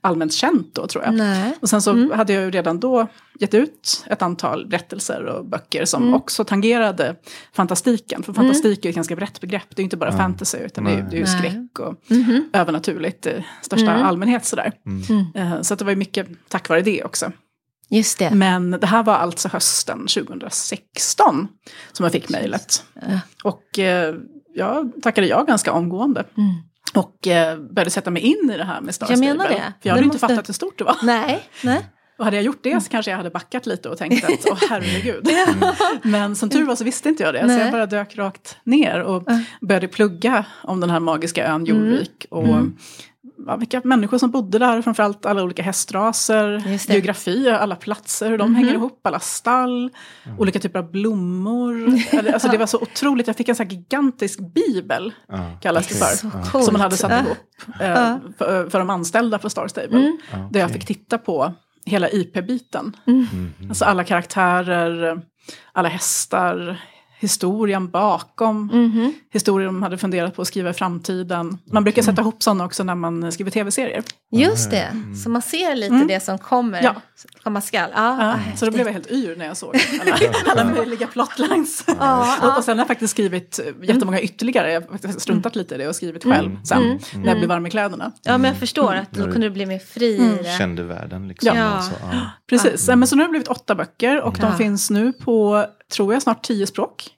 [0.00, 1.14] allmänt känt då tror jag.
[1.14, 1.54] Nej.
[1.62, 2.10] Och sen så Mm.
[2.10, 3.06] hade jag ju redan då
[3.40, 6.14] gett ut ett antal berättelser och böcker som Mm.
[6.14, 7.16] också tangerade
[7.52, 8.22] fantastiken.
[8.22, 10.90] För fantastik är ett ganska brett begrepp, det är ju inte bara fantasy utan det
[10.90, 11.06] är, Nej.
[11.10, 11.38] det är ju Nej.
[11.38, 12.50] skräck och Mhm.
[12.52, 14.06] övernaturligt i största Mm.
[14.06, 14.72] allmänhet sådär.
[14.86, 15.26] Mm.
[15.34, 17.32] Eh, Så att det var ju mycket tack vare det också.
[17.90, 18.30] Just det.
[18.30, 21.48] Men det här var alltså hösten 2016
[21.92, 22.84] som jag fick mejlet.
[22.94, 23.20] Ja.
[23.44, 24.14] Och eh,
[24.54, 26.24] jag tackade ja ganska omgående.
[26.94, 27.04] Mm.
[27.04, 29.54] Och eh, började sätta mig in i det här med Star Jag menar Stable.
[29.54, 29.72] det.
[29.82, 30.96] För jag hade Det inte måste- fattat hur stort det var.
[31.02, 31.86] Nej, nej.
[32.18, 34.58] Och hade jag gjort det så kanske jag hade backat lite och tänkt att åh
[34.70, 35.28] herregud.
[36.02, 37.40] Men som tur var så visste inte jag det.
[37.40, 37.58] Så Nej.
[37.58, 39.40] jag bara dök rakt ner och Ja.
[39.60, 42.26] började plugga om den här magiska ön Jorvik.
[42.30, 42.76] Och Mm.
[43.46, 46.92] Ja, vilka människor som bodde där, framförallt alla olika hästraser, det.
[46.94, 49.90] Geografi, alla platser, hur de hänger ihop, alla stall,
[50.38, 51.94] olika typer av blommor.
[52.34, 55.94] Alltså det var så otroligt, jag fick en sån här gigantisk bibel, Ja, kallas det
[55.94, 56.16] okej.
[56.16, 56.58] för.
[56.58, 56.64] Ja.
[56.64, 57.36] Som man hade satt ihop
[57.80, 59.98] eh, för, för de anställda på Star Stable.
[60.32, 60.48] Mm.
[60.50, 61.52] Där jag fick titta på
[61.86, 62.96] hela IP-biten.
[63.04, 63.52] Mhm.
[63.68, 65.22] Alltså alla karaktärer,
[65.72, 66.80] alla hästar,
[67.18, 69.12] historien bakom, Mhm.
[69.32, 71.58] historier de hade funderat på att skriva i framtiden.
[71.72, 74.02] Man brukar sätta ihop sådana också när man skriver tv-serier.
[74.32, 74.86] Just det,
[75.24, 76.06] så man ser lite Mm.
[76.06, 76.94] det som kommer, Ja.
[77.42, 77.90] komma skall.
[77.94, 80.16] Ja, Ja, vad så då blev jag helt yr när jag såg alla,
[80.62, 81.84] alla möjliga plotlines.
[81.98, 85.74] Ja, Och, och sen har jag faktiskt skrivit jättemånga ytterligare, jag har faktiskt struntat lite
[85.74, 86.98] i det och skrivit själv sen Mm.
[87.14, 88.12] när jag blev varm i kläderna.
[88.22, 89.32] ja, men jag förstår att då Mm.
[89.32, 90.58] kunde du bli mer fri det.
[90.58, 91.56] Kände världen liksom.
[91.58, 91.64] Ja.
[91.64, 91.92] Alltså.
[92.50, 96.12] Precis, men så nu har det blivit åtta böcker och de finns nu på, tror
[96.12, 97.10] jag, snart tio språk.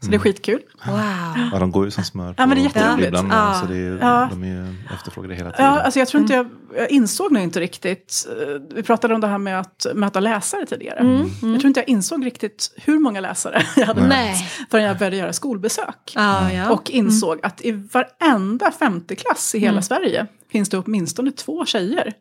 [0.00, 0.60] Så det är skitkul.
[0.86, 1.00] Wow.
[1.52, 3.06] Ja, de går ju som smör på Ja, men det är jätteroligt.
[3.08, 3.58] ibland, Ja.
[3.60, 4.28] Så det är, Ja.
[4.30, 5.66] de är ju efterfrågade hela tiden.
[5.66, 9.20] Ja, alltså jag tror inte jag, jag insåg nog inte riktigt, eh, vi pratade om
[9.20, 10.98] det här med att möta läsare tidigare.
[10.98, 14.50] Mm, Jag tror inte jag insåg riktigt hur många läsare jag hade mött Nej.
[14.70, 16.12] förrän jag började göra skolbesök.
[16.14, 16.70] Ja, ja.
[16.70, 19.82] Och insåg att i varenda femteklass i hela Mm.
[19.82, 22.12] Sverige finns det åtminstone två tjejer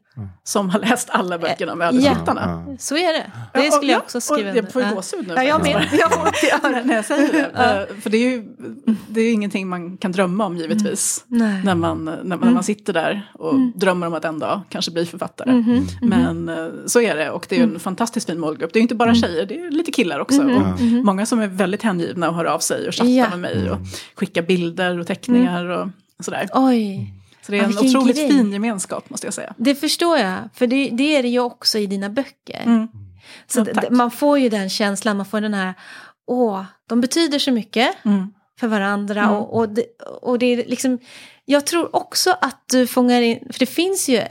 [0.44, 1.90] som har läst alla böckerna med Ja.
[2.10, 2.66] Ödesryttarna.
[2.68, 2.76] Ja.
[2.80, 3.32] Så är det.
[3.54, 5.34] Ja, Det skulle jag också skriva och Jag får ju gåshud nu.
[5.34, 5.88] Ja, jag med.
[5.92, 7.88] Jag får när, jag säger det.
[7.92, 8.48] Eh, För det är ju
[9.08, 11.24] det är ingenting man kan drömma om givetvis.
[11.28, 11.64] Nej.
[11.64, 14.92] När, man, när, man- när man sitter där och drömmer om att en dag kanske
[14.92, 15.52] bli författare.
[15.54, 15.86] Mhm.
[16.02, 18.74] Men eh, så är det och det är en fantastiskt fin målgrupp.
[18.74, 20.42] Det är ju inte bara tjejer, det är lite killar också.
[20.42, 23.30] Och Många som är väldigt hängivna och hör av sig och chattar Ja.
[23.30, 23.78] med mig och
[24.16, 25.88] skickar bilder och teckningar och
[26.20, 26.48] sådär.
[26.54, 27.14] Oj,
[27.48, 28.30] Så det är Ja, en otroligt grej.
[28.30, 29.54] fin gemenskap måste jag säga.
[29.58, 30.34] det förstår jag.
[30.54, 32.62] För det, det är det ju också i dina böcker.
[32.66, 32.88] Mm.
[33.48, 35.74] Så Ja, man får ju den känslan, man får den här,
[36.28, 38.34] åh, de betyder så mycket Mm.
[38.60, 39.22] för varandra.
[39.22, 39.36] Mm.
[39.36, 39.84] Och, och, det,
[40.22, 41.00] och det är liksom,
[41.46, 44.22] jag tror också att du fångar in, för det finns ju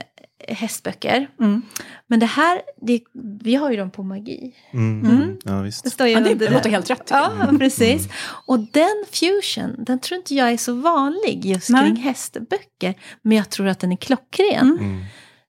[0.47, 1.27] hästböcker.
[1.39, 1.61] Mm.
[2.07, 3.01] Men det här, det,
[3.41, 4.55] vi har ju dem på magi.
[4.71, 5.11] Mm.
[5.11, 5.37] Mm.
[5.43, 5.83] Ja, visst.
[5.83, 7.07] Det står ju Ja, det, det låter helt rätt.
[7.09, 8.09] Ja, precis.
[8.45, 11.85] Och den fusion, den tror inte jag är så vanlig just Nej.
[11.85, 12.95] kring hästböcker.
[13.21, 14.77] Men jag tror att den är klockren.
[14.79, 15.03] Mm.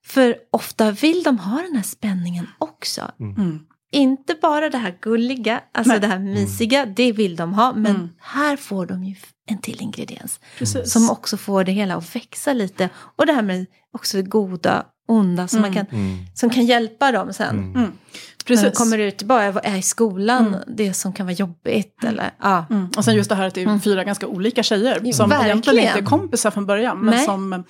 [0.05, 3.11] För ofta vill de ha den här spänningen också.
[3.19, 3.59] Mm.
[3.91, 5.99] Inte bara det här gulliga, alltså Nej.
[6.01, 7.73] det här mysiga, det vill de ha.
[7.73, 8.09] Men Mm.
[8.19, 9.15] här får de ju
[9.49, 10.39] en till ingrediens.
[10.57, 10.91] Precis.
[10.91, 12.89] Som också får det hela att växa lite.
[13.15, 15.85] Och det här med också det goda, onda som, man Mm.
[15.85, 16.17] kan, Mm.
[16.35, 17.49] som kan hjälpa dem sen.
[17.49, 17.75] Mm.
[17.75, 17.81] Mm.
[17.81, 18.77] När de Precis.
[18.77, 20.59] kommer ut, bara är i skolan, Mm.
[20.67, 22.03] det som kan vara jobbigt.
[22.03, 22.65] Eller, ja.
[22.69, 22.89] Mm.
[22.97, 23.81] Och sen just det här att det är Mm.
[23.81, 25.51] fyra ganska olika tjejer Jo, som verkligen.
[25.51, 27.25] egentligen inte är kompisar från början men Nej.
[27.25, 27.63] som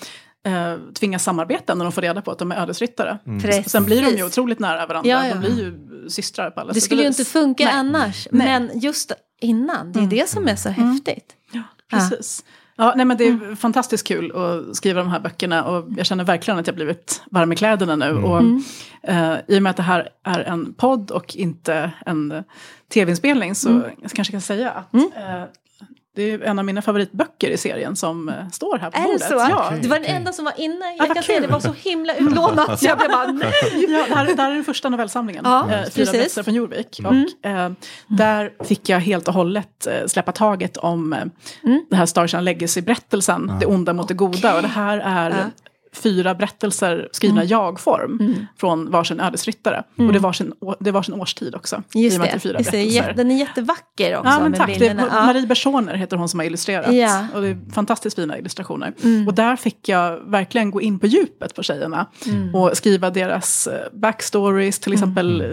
[0.45, 3.17] eh, tvingas samarbeta när de får reda på att de är ödesryttare.
[3.41, 3.69] Precis.
[3.71, 5.33] Sen blir de ju otroligt nära varandra, Ja, ja.
[5.33, 7.73] de blir ju systrar på alla Det sätt och skulle ju inte funka Nej.
[7.73, 8.27] annars.
[8.31, 8.47] Nej.
[8.47, 10.09] Men just innan, det är Mm.
[10.09, 10.91] det som är så Mm.
[10.91, 11.33] häftigt.
[11.51, 12.43] Ja, precis.
[12.75, 16.23] Ja, nej, men det är fantastiskt kul att skriva de här böckerna och jag känner
[16.23, 18.11] verkligen att jag blivit varm i kläderna nu.
[18.23, 18.63] Och, Mm.
[19.03, 22.43] eh, I och med att det här är en podd och inte en
[22.93, 23.83] tv-inspelning så Mm.
[24.01, 25.09] jag kanske kan säga att Mm.
[25.15, 25.43] eh,
[26.15, 29.19] det är en av mina favoritböcker i serien som eh, står här på Är bordet.
[29.19, 29.33] det så?
[29.35, 29.73] Ja.
[29.81, 30.95] Det var den enda som var inne.
[30.97, 32.79] Jag vad kan säga det var så himla utlånat.
[32.79, 33.51] Så jag blev bara, nej.
[33.87, 35.43] Ja, det, här, det här är den första novellsamlingen.
[35.47, 35.75] Ja, eh, Fyra.
[35.75, 36.11] Mm.
[36.11, 36.99] berättelser från Jorvik.
[37.05, 37.71] Och, eh,
[38.07, 41.19] där fick jag helt och hållet eh, släppa taget om eh,
[41.63, 41.85] Mm.
[41.89, 43.51] det här Star Channel Legacy-berättelsen.
[43.59, 44.55] Det onda mot det goda.
[44.55, 45.35] Och det här är Ja.
[45.93, 49.83] Fyra berättelser skrivna i jag-form från varsin ödesryttare.
[49.97, 51.83] Och det är varsin, det är varsin årstid också.
[51.93, 53.13] Just det, fyra just det.
[53.15, 54.29] den är jättevacker också.
[54.29, 54.67] Ja, men tack.
[54.67, 55.25] Det är, bilderna.
[55.25, 56.93] Marie Bersoner heter hon som har illustrerat.
[56.93, 57.27] Ja.
[57.33, 58.93] Och det är fantastiskt fina illustrationer.
[59.03, 59.27] Mm.
[59.27, 62.05] Och där fick jag verkligen gå in på djupet på tjejerna.
[62.25, 62.55] Mm.
[62.55, 64.79] Och skriva deras eh, backstories.
[64.79, 65.47] Till exempel, eh,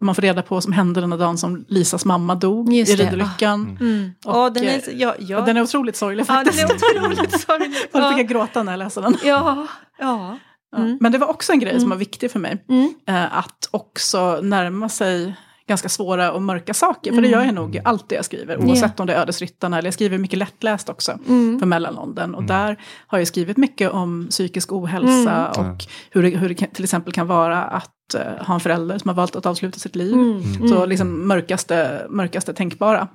[0.00, 2.96] man får reda på vad som hände den dagen som Lisas mamma dog Just i
[2.96, 3.02] det.
[3.02, 3.78] Ridderlyckan.
[3.80, 4.10] Mm.
[4.24, 5.40] Och, den är, eh, ja, ja.
[5.40, 6.70] Den är otroligt sorglig ja, den faktiskt.
[6.70, 7.70] är otroligt sorglig.
[7.92, 9.16] Då fick jag gråta när jag läste den.
[9.24, 9.66] ja.
[10.02, 10.38] Ja.
[10.76, 10.96] Ja.
[11.00, 12.64] Men det var också en grej som var viktig för mig.
[12.68, 12.94] Mm.
[13.08, 15.34] Eh, att också närma sig
[15.68, 17.12] ganska svåra och mörka saker.
[17.12, 17.40] För det Mm.
[17.40, 18.58] gör jag nog alltid jag skriver.
[18.66, 21.18] Oavsett om det är Ödesryttarna eller jag skriver mycket lättläst också.
[21.28, 21.58] Mm.
[21.58, 22.34] För mellanåldern.
[22.34, 25.52] Och där har jag skrivit mycket om psykisk ohälsa.
[25.56, 25.72] Mm.
[25.72, 29.08] Och hur det, hur det till exempel kan vara att eh, ha en förälder som
[29.08, 30.12] har valt att avsluta sitt liv.
[30.12, 30.68] Mm.
[30.68, 33.08] Så liksom mörkaste, mörkaste tänkbara.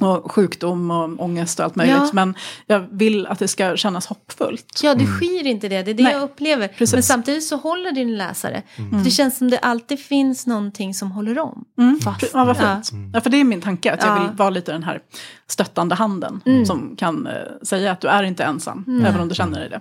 [0.00, 1.96] Och sjukdom och ångest och allt möjligt.
[1.98, 2.10] Ja.
[2.12, 2.34] Men
[2.66, 4.80] jag vill att det ska kännas hoppfullt.
[4.82, 5.82] Ja, du skyr inte det.
[5.82, 6.68] Det är det Nej, jag upplever.
[6.68, 6.92] precis.
[6.92, 8.62] Men samtidigt så håller din läsare.
[8.76, 11.64] För det känns som det alltid finns någonting som håller om.
[12.04, 12.30] Fast.
[12.34, 12.90] Ja, vad fint.
[13.14, 14.22] Ja, för det är min tanke, att jag Ja.
[14.22, 15.00] vill vara lite den här
[15.46, 16.40] stöttande handen.
[16.66, 19.80] Som kan eh, säga att du är inte ensam, även om du känner dig det.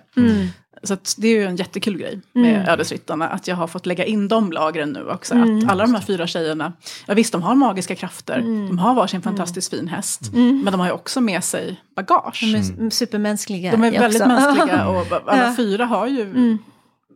[0.78, 0.88] Mm.
[0.88, 4.06] Så att det är ju en jättekul grej med Ödesryttarna, att jag har fått lägga
[4.06, 5.34] in de lagren nu också.
[5.36, 6.74] Att alla de här fyra tjejerna,
[7.06, 10.88] ja visst de har magiska krafter, de har varsin fantastiskt fin häst, men de har
[10.88, 12.40] ju också med sig bagage.
[12.54, 13.72] De är s- supermänskliga.
[13.72, 14.02] De är också.
[14.02, 15.54] väldigt mänskliga och alla Ja.
[15.58, 16.58] fyra har ju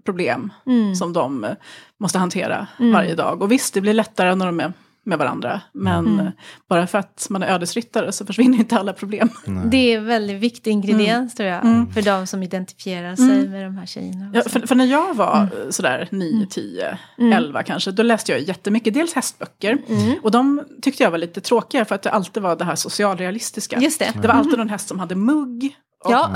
[0.06, 0.54] problem
[0.98, 1.52] som de eh,
[1.98, 3.42] måste hantera varje dag.
[3.42, 5.62] Och visst, det blir lättare när de är med varandra.
[5.74, 6.28] Men eh,
[6.70, 9.30] bara för att man är ödesryttare så försvinner inte alla problem.
[9.72, 11.62] Det är en väldigt viktig ingrediens tror jag.
[11.94, 14.32] För de som identifierar sig med de här tjejerna.
[14.34, 18.42] Ja, för, för när jag var eh, sådär 9, 10, 11 kanske, då läste jag
[18.42, 19.78] jättemycket, dels hästböcker.
[20.24, 23.80] Och de tyckte jag var lite tråkiga för att det alltid var det här socialrealistiska.
[23.80, 24.14] Just det.
[24.22, 25.76] Det var alltid någon häst som hade mugg.
[26.10, 26.32] Ja.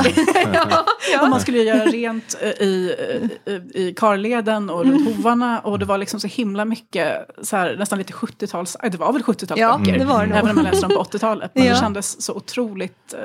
[1.13, 1.21] ja.
[1.21, 2.95] och man skulle göra rent eh, i,
[3.45, 5.59] i, i karleden och runt hovarna.
[5.59, 9.13] Och det var liksom så himla mycket, så här, nästan lite 70-tals, äh, det var
[9.13, 9.59] väl 70-talsböcker.
[9.59, 10.37] Ja, det var det nog.
[10.37, 11.51] Även om man läste dem på 80-talet.
[11.53, 11.73] Men Ja.
[11.73, 13.19] det kändes så otroligt eh,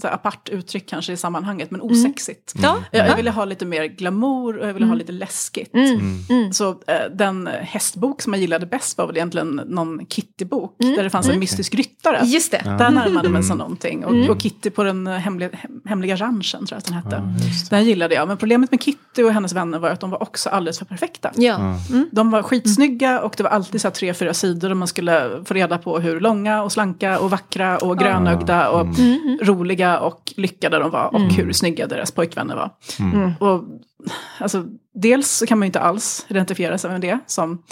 [0.00, 2.54] så här, apart uttryck kanske i sammanhanget, men osexigt.
[2.62, 2.76] Ja.
[2.92, 5.72] Jag, jag ville ha lite mer glamour och jag ville ha lite läskigt.
[6.52, 10.74] Så eh, den hästbok som jag gillade bäst var väl egentligen någon Kitty-bok.
[10.78, 12.20] Där det fanns en mystisk ryttare.
[12.24, 12.62] Just det.
[12.78, 14.04] Där närmade man sig någonting.
[14.04, 17.22] Och, och Kitty på den hemliga, hem- hemliga ranchen tror jag att den hette.
[17.70, 18.28] den gillade jag.
[18.28, 21.30] Men problemet med Kitty och hennes vänner var att de var också alldeles för perfekta.
[21.36, 21.74] Ja.
[22.12, 25.30] De var skitsnygga och det var alltid så här tre, fyra sidor och man skulle
[25.44, 28.86] få reda på hur långa och slanka och vackra och grönögda och
[29.42, 29.67] roliga
[30.00, 32.70] och lyckade de var och hur snygga deras pojkvänner var.
[33.48, 33.64] Och,
[34.38, 37.62] alltså, dels så kan man ju inte alls identifiera sig med det som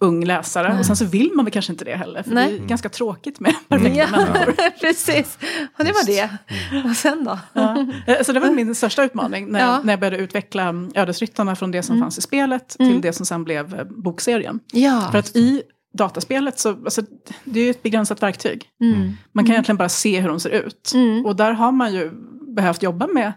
[0.00, 2.52] ung läsare och sen så vill man väl kanske inte det heller för Nej.
[2.58, 4.52] det är ganska tråkigt med perfekta Ja, människor.
[4.80, 5.38] precis.
[5.78, 6.28] Och det var det.
[6.90, 7.38] Och sen då?
[7.52, 7.86] Ja.
[8.06, 9.80] Eh, Så det var min största utmaning när, Ja.
[9.84, 13.44] när jag började utveckla Ödesryttarna från det som fanns i spelet till det som sen
[13.44, 14.60] blev eh, bokserien.
[14.72, 15.08] Ja.
[15.12, 15.62] För att i
[15.92, 17.02] dataspelet så, alltså,
[17.44, 18.64] det är ju ett begränsat verktyg.
[18.80, 19.12] Mm.
[19.32, 20.92] Man kan egentligen bara se hur de ser ut.
[21.24, 22.10] Och där har man ju
[22.56, 23.32] behövt jobba med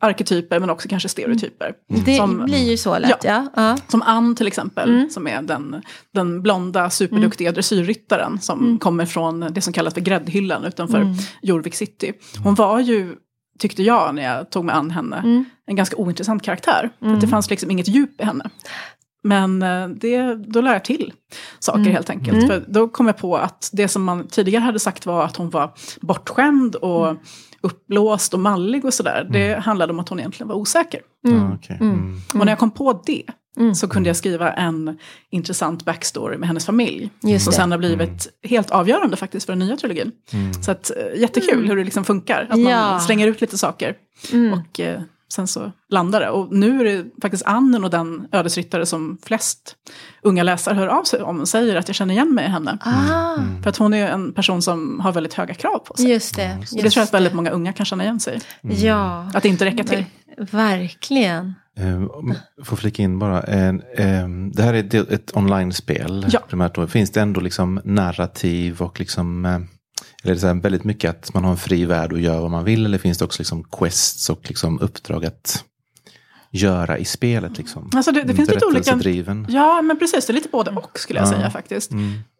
[0.00, 1.72] arketyper men också kanske stereotyper.
[2.04, 3.46] Det Som- blir ju så lätt, ja.
[3.56, 3.76] ja.
[3.88, 5.10] Som Ann till exempel, Mm.
[5.10, 5.82] som är den,
[6.14, 8.78] den blonda superduktiga dressyrryttaren som Mm.
[8.78, 12.12] kommer från det som kallas för gräddhyllan utanför Jorvik city.
[12.44, 13.14] Hon var ju,
[13.58, 15.44] tyckte jag när jag tog mig an henne, Mm.
[15.66, 16.90] en ganska ointressant karaktär.
[17.00, 18.50] För att det fanns liksom inget djup i henne.
[19.26, 21.12] Men eh, det, då lär jag till
[21.58, 21.92] saker Mm.
[21.92, 22.46] helt enkelt.
[22.46, 25.50] För då kom jag på att det som man tidigare hade sagt var att hon
[25.50, 27.22] var bortskämd och Mm.
[27.60, 29.28] uppblåst och mallig och sådär.
[29.32, 31.00] Det handlade om att hon egentligen var osäker.
[31.22, 31.76] Ja, okej.
[31.80, 32.20] Mm.
[32.34, 33.22] Och när jag kom på det
[33.74, 34.98] så kunde jag skriva en
[35.30, 37.10] intressant backstory med hennes familj.
[37.22, 37.56] Just som det.
[37.56, 40.12] sen har blivit helt avgörande faktiskt för den nya trilogin.
[40.64, 42.42] Så att, eh, jättekul hur det liksom funkar.
[42.50, 43.00] Att man Ja.
[43.00, 43.94] slänger ut lite saker.
[44.52, 45.00] Och eh,
[45.32, 46.30] sen så landar det.
[46.30, 49.76] Och nu är det faktiskt Annen och den ödesryttare som flest
[50.22, 52.78] unga läsare hör av sig om och säger att jag känner igen mig i henne.
[52.80, 56.10] Ah, För att hon är en person som har väldigt höga krav på sig.
[56.10, 56.52] just det.
[56.54, 57.36] Och Just det tror jag att väldigt det.
[57.36, 58.86] många unga kan känna igen sig i.
[58.86, 60.04] Ja, Att inte räcka till.
[60.38, 61.54] ver- verkligen.
[61.78, 62.02] Eh,
[62.64, 63.42] får flika in bara.
[63.42, 66.26] Eh, eh, det här är ett, online-spel.
[66.30, 66.40] Ja.
[66.48, 66.86] Primärt då.
[66.86, 69.44] Finns det ändå liksom narrativ och liksom
[70.22, 72.40] eller är det så här väldigt mycket att man har en fri värld och gör
[72.40, 72.84] vad man vill?
[72.84, 75.64] Eller finns det också liksom quests och liksom uppdrag att
[76.50, 77.58] göra i spelet?
[77.58, 77.90] Liksom?
[77.94, 78.90] Alltså det, det finns lite olika...
[79.48, 80.26] Ja, men precis.
[80.26, 81.32] Det är lite både och skulle jag Ja.
[81.32, 81.90] säga faktiskt.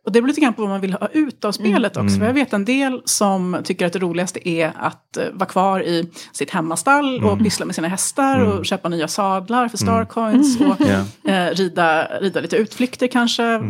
[0.07, 2.19] Och det beror lite grann på vad man vill ha ut av spelet också.
[2.19, 5.81] För jag vet en del som tycker att det roligaste är att eh, vara kvar
[5.83, 10.61] i sitt hemmastall och pyssla med sina hästar och köpa nya sadlar för starcoins.
[10.61, 10.77] Och
[11.25, 11.33] Ja.
[11.33, 13.61] eh, rida, rida lite utflykter kanske.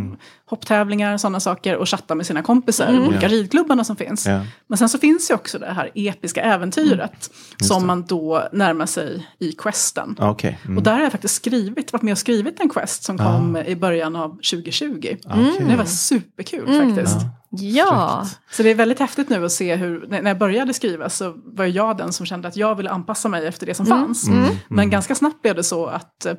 [0.48, 3.08] Hopptävlingar, sådana saker och chatta med sina kompisar, Mm.
[3.08, 4.26] olika ridklubbarna som finns.
[4.26, 4.40] Ja.
[4.66, 7.30] Men sen så finns ju också det här episka äventyret
[7.62, 7.86] som det.
[7.86, 10.16] man då närmar sig i questen.
[10.18, 10.58] Ah, Okej.
[10.64, 10.76] Mm.
[10.76, 13.76] Och där har jag faktiskt skrivit, varit med och skrivit en quest som kom i
[13.76, 15.16] början av 2020.
[15.26, 15.66] Ah, okej.
[15.68, 16.94] Det var superkul Mm.
[16.96, 17.16] faktiskt.
[17.50, 18.26] Ja.
[18.50, 21.64] Så det är väldigt häftigt nu att se hur, när jag började skriva så var
[21.64, 24.28] jag den som kände att jag ville anpassa mig efter det som fanns.
[24.28, 24.54] Mm.
[24.68, 26.34] Men ganska snabbt blev det så att eh,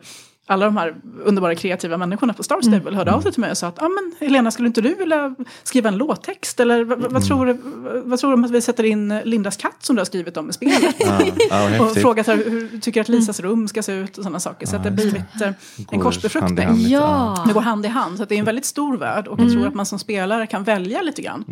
[0.48, 3.58] alla de här underbara kreativa människorna på Star Stable hörde av sig till mig och
[3.58, 6.60] sa att ah, men Helena, skulle inte du vilja skriva en låttext?
[6.60, 7.58] Eller vad, vad, tror, du,
[8.06, 10.50] vad tror du om att vi sätter in Lindas katt som du har skrivit om
[10.50, 10.96] i spelet?
[11.50, 14.40] Ja, ja, och frågat hur du tycker att Lisas rum ska se ut och sådana
[14.40, 14.68] saker.
[14.68, 15.52] Så att det har blivit eh,
[15.92, 16.88] en korsbefruktning.
[16.88, 17.44] Ja.
[17.48, 19.52] Det går hand i hand, så att det är en väldigt stor värld och jag
[19.52, 21.44] tror att man som spelare kan välja lite grann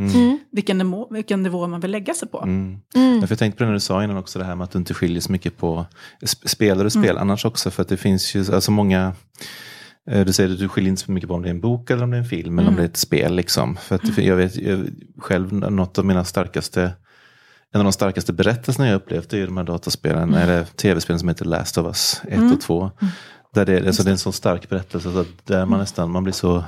[0.52, 2.42] vilken, nivå, vilken nivå man vill lägga sig på.
[2.42, 2.78] Mm.
[2.94, 4.72] Ja, för jag tänkte på det när du sa innan också, det här med att
[4.72, 5.86] du inte skiljer så mycket på
[6.22, 7.72] sp- spelare och spel annars också.
[7.72, 9.12] För att det finns ju alltså många, eh,
[10.26, 12.04] du säger att du skiljer inte så mycket på om det är en bok eller
[12.04, 13.36] om det är en film eller om det är ett spel.
[13.36, 13.76] Liksom.
[13.76, 16.92] För att det- jag vet jag, själv, något av mina starkaste
[17.74, 21.30] en av de starkaste berättelserna jag upplevt är ju de här dataspelen, eller tv-spelen som
[21.30, 22.92] heter Last of Us 1 och 2.
[23.54, 26.24] Där det, alltså det är en så stark berättelse så att där man nästan man
[26.24, 26.64] blir så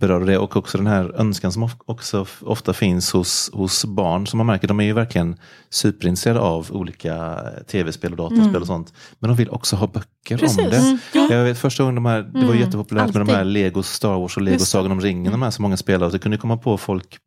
[0.00, 0.38] berörd av det.
[0.38, 4.26] Och också den här önskan som också ofta finns hos, hos barn.
[4.26, 5.36] Som man märker, de är ju verkligen
[5.70, 7.38] superintresserade av olika
[7.70, 8.92] tv-spel och dataspel och sånt.
[9.18, 10.58] Men de vill också ha böcker Precis.
[10.58, 10.76] om det.
[10.76, 10.98] Mm.
[11.14, 11.28] Ja.
[11.30, 13.52] Jag vet första gången de här, det var ju jättepopulärt med de här alltid.
[13.52, 14.70] Lego Star Wars och Lego Just.
[14.70, 16.06] Sagan om ringen, de här som många spelar.
[16.06, 17.18] Och det kunde komma på folk,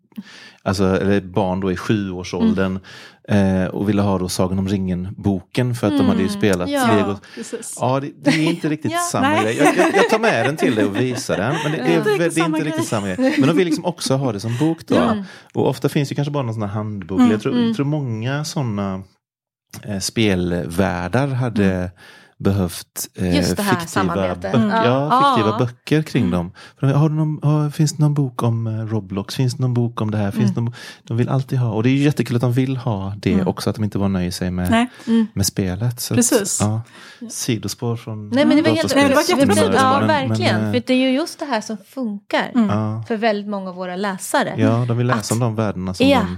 [0.63, 2.79] alltså, eller barn då i sjuårsåldern
[3.29, 6.95] eh, och ville ha då Sagan om ringen-boken för att de hade ju spelat Ja.
[6.95, 7.17] Lego.
[7.79, 8.97] Ja, det, det är inte riktigt Ja.
[9.11, 9.43] samma Nej.
[9.43, 9.57] grej.
[9.57, 11.55] Jag, jag, jag tar med den till dig och visar den.
[11.63, 12.67] Men det, det, är, det är inte grej.
[12.71, 13.35] riktigt samma grej.
[13.37, 15.23] Men de vill liksom också ha det som bok då.
[15.53, 17.21] Och ofta finns det kanske bara någon sån här handbok.
[17.31, 19.03] Jag, tror, jag tror många sådana
[19.83, 21.91] eh, spelvärldar hade
[22.39, 24.69] behövt eh, Just det här fiktiva, böcker, Mm.
[24.69, 25.58] ja, fiktiva Ja.
[25.65, 26.52] böcker kring dem.
[26.82, 29.36] Har du någon, har, finns det någon bok om eh, Roblox?
[29.36, 30.32] Finns det någon bok om det här?
[30.32, 30.73] Finns det någon,
[31.04, 33.69] de vill alltid ha, och det är ju jättekul att de vill ha det också,
[33.69, 35.25] att de inte bara nöjer sig med, Nej.
[35.34, 35.99] med spelet.
[36.02, 36.62] Så Precis.
[36.62, 36.67] Att,
[37.19, 39.73] ja, sidospår från Nej men det var helt det var jättebra.
[39.75, 40.62] Ja, verkligen.
[40.62, 42.52] men, För det är ju just det här som funkar
[43.08, 44.54] för väldigt många av våra läsare.
[44.58, 46.19] ja, de vill läsa Att- om de värdena som Ja.
[46.19, 46.38] de...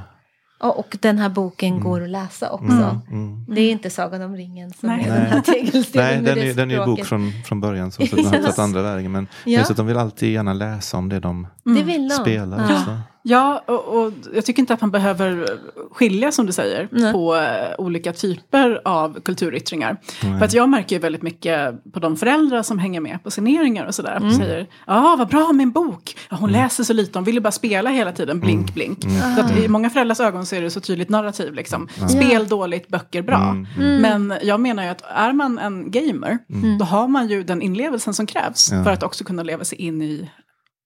[0.62, 2.66] Och, och den här boken går att läsa också.
[2.66, 3.46] Mm, mm.
[3.48, 5.06] Det är inte Sagan om ringen som Nej.
[5.06, 8.08] är den här tegelstenen Nej, den är, den är ju bok från, från början som
[8.08, 8.42] så har Yes.
[8.44, 9.12] tagit andra vägen.
[9.12, 9.60] Men Ja.
[9.60, 12.16] just att de vill alltid gärna läsa om det de Det vill de.
[12.16, 12.72] spelar.
[12.88, 12.98] Ja.
[13.24, 15.48] Ja, och, och jag tycker inte att man behöver
[15.92, 17.14] skilja, som du säger, Nej.
[17.14, 19.98] på eh, olika typer av kulturyttringar.
[20.22, 23.86] För att jag märker ju väldigt mycket på de föräldrar som hänger med på signeringar
[23.86, 24.18] och sådär.
[24.18, 24.34] Mm.
[24.34, 26.18] Säger, ja vad bra en bok.
[26.30, 29.04] Ja, hon läser så lite, hon vill ju bara spela hela tiden, blink blink.
[29.36, 31.54] Så att i många föräldrars ögon så är det så tydligt narrativ.
[31.54, 31.88] Liksom.
[32.10, 33.56] Spel dåligt, böcker bra.
[33.78, 34.02] Mm.
[34.02, 36.38] Men jag menar ju att är man en gamer,
[36.80, 38.84] då har man ju den inlevelsen som krävs Ja.
[38.84, 40.30] för att också kunna leva sig in i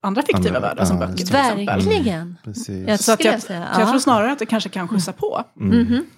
[0.05, 1.65] andra fiktiva Andra- världar som ja, böcker till exempel.
[1.65, 2.37] Verkligen.
[2.43, 2.87] Precis.
[2.87, 3.67] Jag Så att skulle jag, säga.
[3.73, 3.91] så jag ja.
[3.91, 5.43] tror snarare att det kanske kan skjutsa på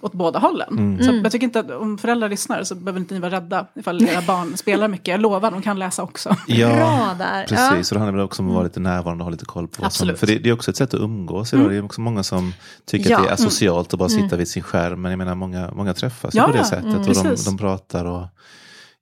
[0.00, 0.98] åt båda hållen.
[1.02, 4.02] Så jag tycker inte att om föräldrar lyssnar så behöver inte ni vara rädda ifall
[4.08, 5.08] era barn spelar mycket.
[5.08, 6.36] Jag lovar, de kan läsa också.
[6.46, 7.46] Ja, Bra där.
[7.46, 7.92] precis.
[7.92, 9.82] Och det handlar väl också om att vara lite närvarande och ha lite koll på
[9.82, 10.04] vad som...
[10.08, 10.18] Absolut.
[10.20, 11.70] För det, det är också ett sätt att umgås idag.
[11.70, 12.52] Det är också många som
[12.86, 13.16] tycker Ja.
[13.18, 15.02] att det är asocialt att bara sitta vid sin skärm.
[15.02, 16.64] Men jag menar, många, många träffas Ja, på det ja.
[16.64, 16.84] sättet.
[16.84, 18.26] Mm, och de, de pratar och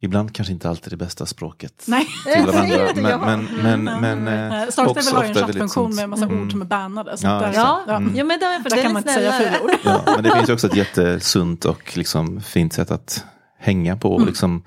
[0.01, 2.07] ibland kanske inte alltid det bästa språket Nej.
[2.25, 3.19] till varandra.
[3.27, 6.51] Men, men, men, men, Star också Stable har ju en chattfunktion med en massa ord
[6.51, 7.17] som är bannade.
[7.17, 7.53] Så Ja, där.
[7.55, 8.03] Ja, ja.
[8.15, 9.71] ja men där den kan man inte säga fula ord.
[9.85, 13.25] Ja, men det finns ju också ett jättesunt och liksom fint sätt att
[13.59, 14.17] hänga på.
[14.17, 14.29] Mm.
[14.29, 14.63] Liksom,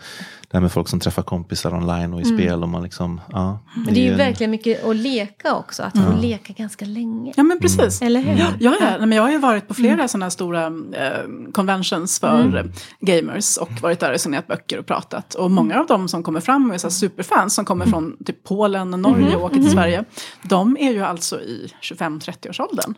[0.52, 2.64] det här med folk som träffar kompisar online och i spel.
[2.64, 5.84] Och man liksom, ja, Men det är ju en- verkligen mycket att leka också.
[5.84, 7.34] Att få leka ganska länge.
[7.36, 8.02] Ja men precis.
[8.02, 8.40] Eller hur?
[8.40, 8.86] Ja, ja, ja.
[8.90, 12.64] Nej, men jag har ju varit på flera sådana här stora eh, conventions för eh,
[13.00, 15.34] gamers och varit där och signerat böcker och pratat.
[15.36, 18.44] Och många av dem som kommer fram är så här superfans som kommer från typ
[18.44, 20.04] Polen och Norge och åker till Sverige.
[20.44, 22.94] De är ju alltså i 25-30-årsåldern.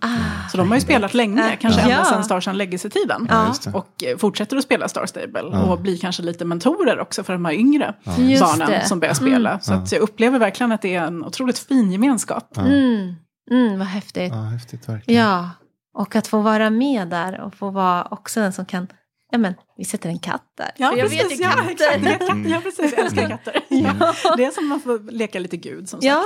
[0.52, 1.90] Så de har ju spelat länge, kanske Ja.
[1.90, 3.28] ända sedan Star Sean Legacy-tiden.
[3.30, 3.54] Ja.
[3.74, 7.46] Och eh, fortsätter att spela Star Stable och blir kanske lite mentorer också för de
[7.46, 8.86] här yngre Just barnen det.
[8.86, 9.60] som börjar spela.
[9.60, 12.58] Så att jag upplever verkligen att det är en otroligt fin gemenskap.
[12.58, 13.16] Mm.
[13.52, 14.34] Mm, vad häftigt.
[14.34, 15.22] Ja, häftigt verkligen.
[15.22, 15.50] Ja,
[15.94, 18.88] och att få vara med där och få vara också den som kan,
[19.32, 20.72] ja men vi sätter en katt där.
[20.78, 21.32] Ja, För jag precis.
[21.32, 21.72] vet ju ja, katter.
[21.72, 22.04] exakt.
[22.04, 22.50] Ja, katter.
[22.50, 22.94] Ja, precis.
[22.98, 23.62] Jag älskar katter.
[24.38, 26.04] Det är som man får leka lite gud, som sagt.
[26.06, 26.24] Ja,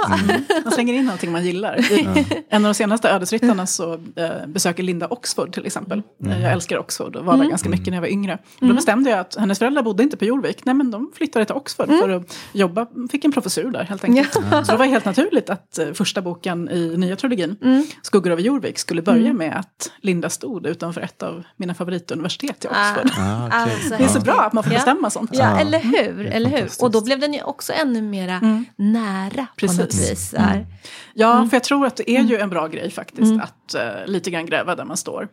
[0.64, 1.92] Man slänger in någonting man gillar.
[1.92, 6.02] I en av de senaste ödesryttarna så eh, besöker Linda Oxford till exempel.
[6.26, 8.38] Eh, Jag älskar Oxford och var där ganska mycket när jag var yngre.
[8.62, 10.66] Och då bestämde jag att hennes föräldrar bodde inte på Jorvik.
[10.66, 14.34] Nej, men de flyttade till Oxford för att jobba, fick en professur där helt enkelt.
[14.34, 17.56] Så det var helt naturligt att eh, första boken i nya trilogin,
[18.02, 22.68] Skuggor över Jorvik, skulle börja med att Linda stod utanför ett av mina favorituniversitet i
[22.68, 23.12] Oxford.
[23.18, 23.45] Ah, Ah, okej.
[23.52, 24.78] Alltså, Det är så bra att man får Ja.
[24.80, 25.30] bestämma sånt.
[25.34, 25.60] Ja, Ja.
[25.60, 26.26] eller hur?
[26.26, 26.70] Är eller hur?
[26.82, 28.40] Och då blev den ju också ännu mera
[28.76, 30.12] nära på något Precis.
[30.12, 30.30] vis.
[30.32, 30.66] Där.
[31.14, 34.32] Ja, för jag tror att det är ju en bra grej faktiskt att uh, lite
[34.32, 35.28] grann gräva där man står.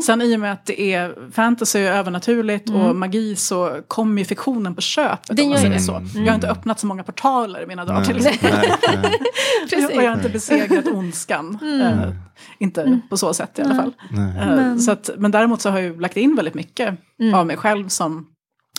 [0.00, 4.24] Sen i och med att det är fantasy och övernaturligt och magi så kommer ju
[4.24, 5.36] fiktionen på köpet.
[5.36, 5.80] Det gör det.
[5.80, 6.02] så.
[6.14, 8.58] Jag har inte öppnat så många portaler i mina dagar till Nej, exempel.
[8.60, 9.18] nej, nej,
[9.70, 9.90] Precis.
[9.96, 11.58] Och jag har inte besegrat ondskan.
[11.82, 12.12] Eh,
[12.58, 13.92] inte på så sätt i alla fall.
[14.10, 14.38] nej.
[14.38, 16.98] Eh, Så att, men däremot så har jag lagt in väldigt mycket
[17.34, 18.26] av mig själv som,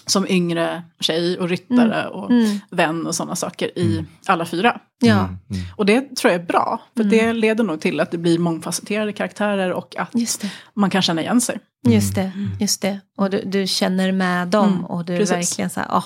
[0.05, 2.31] som yngre tjej och ryttare och
[2.71, 4.79] vän och sådana saker i alla fyra.
[5.01, 5.29] Ja,
[5.75, 9.13] Och det tror jag är bra, för det leder nog till att det blir mångfacetterade
[9.13, 10.51] karaktärer och att just det.
[10.73, 11.59] man kan känna igen sig.
[11.87, 12.99] Just det, just det.
[13.17, 15.35] Och du, du känner med dem och du är precis.
[15.35, 16.05] verkligen så här, åh.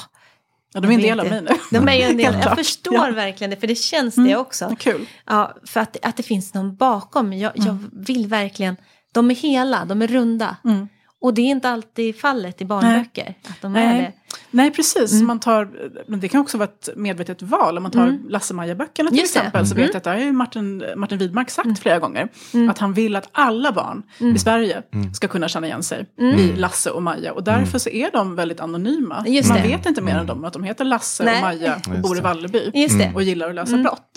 [0.74, 1.50] Ja, de är en del av mig nu.
[1.72, 3.12] De är ju en del, jag förstår Ja.
[3.12, 4.76] verkligen det, för det känns det också.
[4.80, 5.06] Kul.
[5.26, 7.34] Ja, för att, att det finns någon bakom.
[7.34, 8.78] Jag, jag vill verkligen,
[9.14, 10.58] de är hela, de är runda.
[10.66, 10.88] Mm.
[11.24, 13.36] Och det är inte alltid fallet i barnböcker.
[13.50, 14.02] Att de är Nej.
[14.02, 14.12] det.
[14.52, 15.22] Nej, precis.
[15.22, 15.70] Man tar,
[16.08, 17.78] men det kan också vara ett medvetet val.
[17.78, 19.40] Om man tar Lasse-Maja-böckerna till Just det.
[19.40, 19.68] exempel.
[19.68, 22.28] Så vet jag att det har ju Martin, Martin Widmark sagt flera gånger.
[22.70, 24.04] Att han vill att alla barn
[24.36, 27.34] i Sverige ska kunna känna igen sig i Lasse och Maja.
[27.34, 29.24] Och därför så är de väldigt anonyma.
[29.28, 29.68] Just Man det.
[29.68, 31.36] vet inte mer än dem att de heter Lasse Nej.
[31.36, 32.72] och Maja och bor i Valleby.
[32.74, 33.12] Just det.
[33.16, 34.16] Och gillar att lösa brott.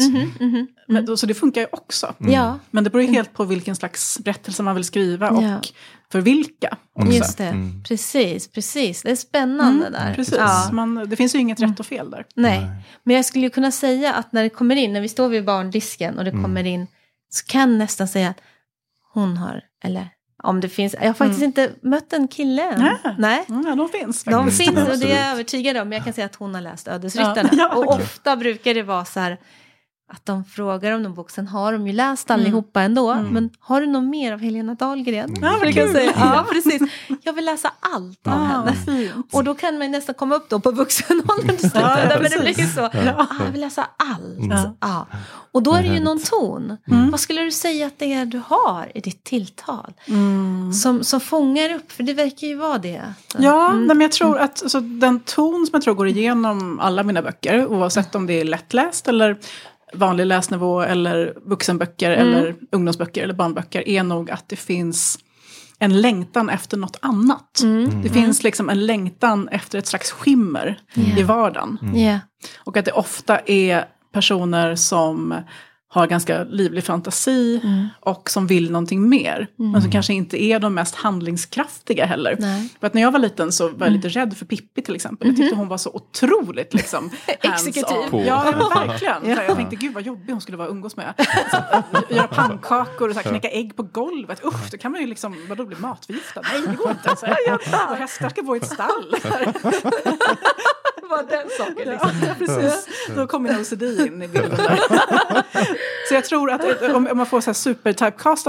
[0.88, 2.14] Men, då- så det funkar ju också.
[2.18, 5.60] Ja, Men det beror ju helt på vilken slags berättelse man vill skriva och Ja.
[6.12, 6.76] För vilka.
[6.94, 7.12] Också.
[7.12, 7.54] just det.
[7.88, 9.02] Precis, precis.
[9.02, 10.14] Det är spännande där.
[10.14, 10.68] Precis, Ja.
[10.72, 12.24] man, det finns ju inget rätt och fel där.
[12.34, 12.66] Nej,
[13.04, 15.44] men jag skulle ju kunna säga att när det kommer in, när vi står vid
[15.44, 16.86] barndisken och det kommer in,
[17.30, 18.40] så kan jag nästan säga att
[19.12, 20.08] hon har, eller
[20.42, 22.80] om det finns, jag har faktiskt inte mött en kille än.
[22.80, 23.14] Nej.
[23.18, 23.44] Nej.
[23.48, 24.58] Mm, ja, de finns De faktiskt.
[24.58, 25.92] finns och det är jag övertygad om.
[25.92, 27.48] Jag kan säga att hon har läst Ödesryttarna.
[27.52, 29.38] Ja, ja, och ofta brukar det vara så här
[30.12, 31.30] att de frågar om någon bok.
[31.30, 33.14] Sen har de ju läst allihopa ändå.
[33.14, 35.34] Men har du något mer av Helena Dahlgren?
[35.42, 36.12] Ja, vad Det kan säga.
[36.16, 36.82] Ja, precis.
[37.22, 38.72] Jag vill läsa allt av Ah, henne.
[38.72, 39.34] fint.
[39.34, 41.48] Och då kan man nästan komma upp då på vuxenåldern.
[41.56, 41.72] till slut.
[41.74, 42.80] Ja, ja, Därför det blir så.
[43.20, 44.50] Ah, jag vill läsa allt.
[44.50, 44.76] Ja.
[44.80, 45.06] Ja.
[45.52, 46.76] Och då är det ju någon ton.
[47.10, 49.92] Vad skulle du säga att det är du har i ditt tilltal?
[50.82, 53.02] Som, som fångar upp, för det verkar ju vara det.
[53.38, 57.22] Ja, men jag tror att alltså, den ton som jag tror går igenom alla mina
[57.22, 59.36] böcker, oavsett om det är lättläst eller
[59.96, 65.18] vanlig läsnivå eller vuxenböcker eller ungdomsböcker eller barnböcker, är nog att det finns
[65.78, 67.62] en längtan efter något annat.
[68.02, 70.78] Det finns liksom en längtan efter ett slags skimmer
[71.16, 71.78] i vardagen.
[72.58, 75.34] Och att det ofta är personer som
[76.00, 77.88] har ganska livlig fantasi Mm.
[78.00, 79.48] och som vill någonting mer.
[79.56, 82.36] Men som kanske inte är de mest handlingskraftiga heller.
[82.40, 82.56] Nej.
[82.56, 82.68] Mm.
[82.80, 85.28] För att när jag var liten så var jag lite rädd för Pippi till exempel.
[85.28, 87.96] Jag tyckte hon var så otroligt liksom Exekutiv.
[88.12, 88.20] Ja,
[88.60, 89.36] ja, verkligen.
[89.36, 91.14] Så Jag tänkte gud vad jobbig hon skulle vara att umgås med.
[91.50, 91.56] Så,
[92.14, 94.44] göra pannkakor och så här, knäcka ägg på golvet.
[94.44, 96.40] Usch, då kan man ju liksom, vadå bli matförgiftad?
[96.52, 97.16] Nej, det går inte.
[97.20, 99.14] Så, här, och hästar ska bo i ett stall.
[101.10, 102.88] Var den saken Ja, precis.
[103.16, 104.58] Då kommer OCD in i bilden.
[106.08, 107.92] Så jag tror att eh, om man får så här super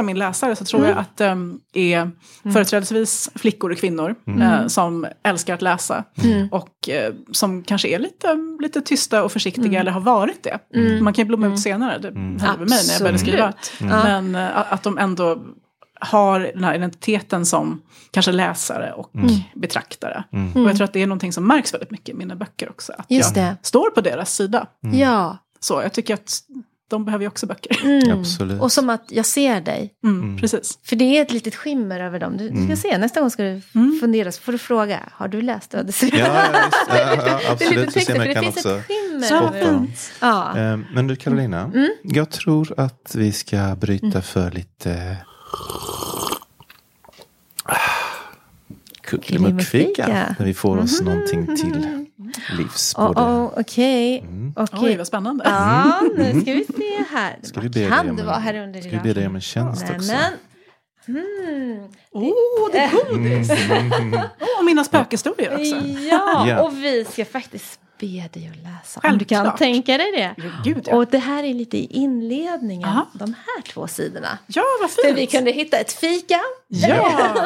[0.04, 2.12] min läsare så tror jag att de är
[2.54, 6.04] företrädesvis flickor och kvinnor eh, som älskar att läsa.
[6.52, 10.60] Och eh, som kanske är lite, lite tysta och försiktiga eller har varit det.
[11.02, 13.54] Man kan ju blomma ut senare, det hände med mig när jag började skriva.
[13.80, 15.44] Men eh, att de ändå
[16.02, 17.82] har den här identiteten som
[18.12, 19.12] kanske läsare och
[19.56, 20.24] betraktare.
[20.56, 22.94] Och jag tror att det är någonting som märks väldigt mycket i mina böcker också.
[22.98, 23.56] Att Just jag det.
[23.62, 24.68] står på deras sida.
[24.94, 25.38] Ja.
[25.60, 26.40] Så jag tycker att
[26.90, 27.82] de behöver ju också böcker.
[27.86, 28.20] Mm.
[28.20, 28.62] Absolut.
[28.62, 29.94] Och som att jag ser dig.
[30.04, 30.80] Mm, Precis.
[30.84, 32.38] För det är ett litet skimmer över dem.
[32.38, 33.62] Du ska se, nästa gång ska du
[34.00, 35.00] fundera så får du fråga.
[35.12, 36.24] Har du läst Ödesryttarna?
[36.24, 36.40] Ja,
[36.90, 36.96] ja,
[37.26, 37.94] ja, ja, Det är lite absolut.
[37.94, 39.28] Texter, för det finns också ett skimmer.
[39.28, 40.12] Så fint.
[40.22, 40.58] Ja.
[40.58, 41.90] Eh, Men du Carolina, Mm.
[42.04, 45.18] jag tror att vi ska bryta för lite
[49.02, 50.08] kuckelimuckfika.
[50.40, 52.08] När vi får oss någonting till
[52.58, 52.96] livs.
[52.98, 53.22] Oh, Både.
[53.22, 54.26] oh, Okej.
[54.56, 54.80] Okej.
[54.82, 55.44] Oj, vad spännande.
[55.48, 57.40] Ja, nu ska vi se här.
[57.44, 59.84] Ska vi be kan en- vara här under Ska vi be dig om en tjänst
[59.84, 60.12] också?
[60.12, 60.34] Nämen.
[61.08, 61.88] Mm.
[62.12, 63.52] Åh, det är godis!
[64.40, 65.76] Åh, och mina spökhistorier också.
[66.10, 66.62] Ja, Ja.
[66.62, 69.02] och vi ska faktiskt be dig att läsa.
[69.04, 70.36] Om du kan tänka dig det.
[70.38, 70.96] Ja, Gud, ja.
[70.96, 73.08] Och det här är lite i inledningen, Aha.
[73.14, 74.38] de här två sidorna.
[74.48, 75.18] ja, vad För fint!
[75.18, 76.40] vi kunde hitta ett fika.
[76.68, 77.36] Ja!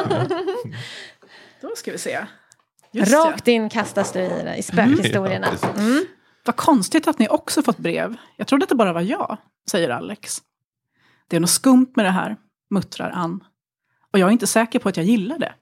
[1.60, 2.26] Då ska vi se.
[2.90, 5.50] Just Rakt in kastas du i, i spökhistorierna.
[5.50, 5.76] Precis.
[5.76, 6.04] Mm.
[6.44, 8.16] Vad konstigt att ni också fått brev.
[8.36, 9.36] Jag trodde att det bara var jag,
[9.70, 10.42] säger Alex.
[11.28, 12.36] Det är något skumt med det här,
[12.70, 13.44] muttrar Ann.
[14.12, 15.54] Och jag är inte säker på att jag gillar det.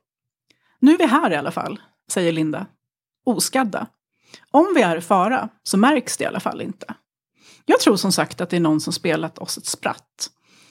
[0.78, 1.80] Nu är vi här i alla fall,
[2.10, 2.66] säger Linda.
[3.24, 3.86] Oskadda.
[4.50, 6.94] Om vi är i fara så märks det i alla fall inte.
[7.66, 10.30] Jag tror som sagt att det är någon som spelat oss ett spratt.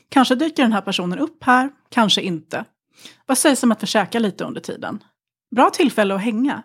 [0.10, 2.66] Kanske dyker den här personen upp här, kanske inte.
[3.26, 5.04] Vad sägs om att käkar lite under tiden?
[5.56, 6.64] bra tillfälle att hänga.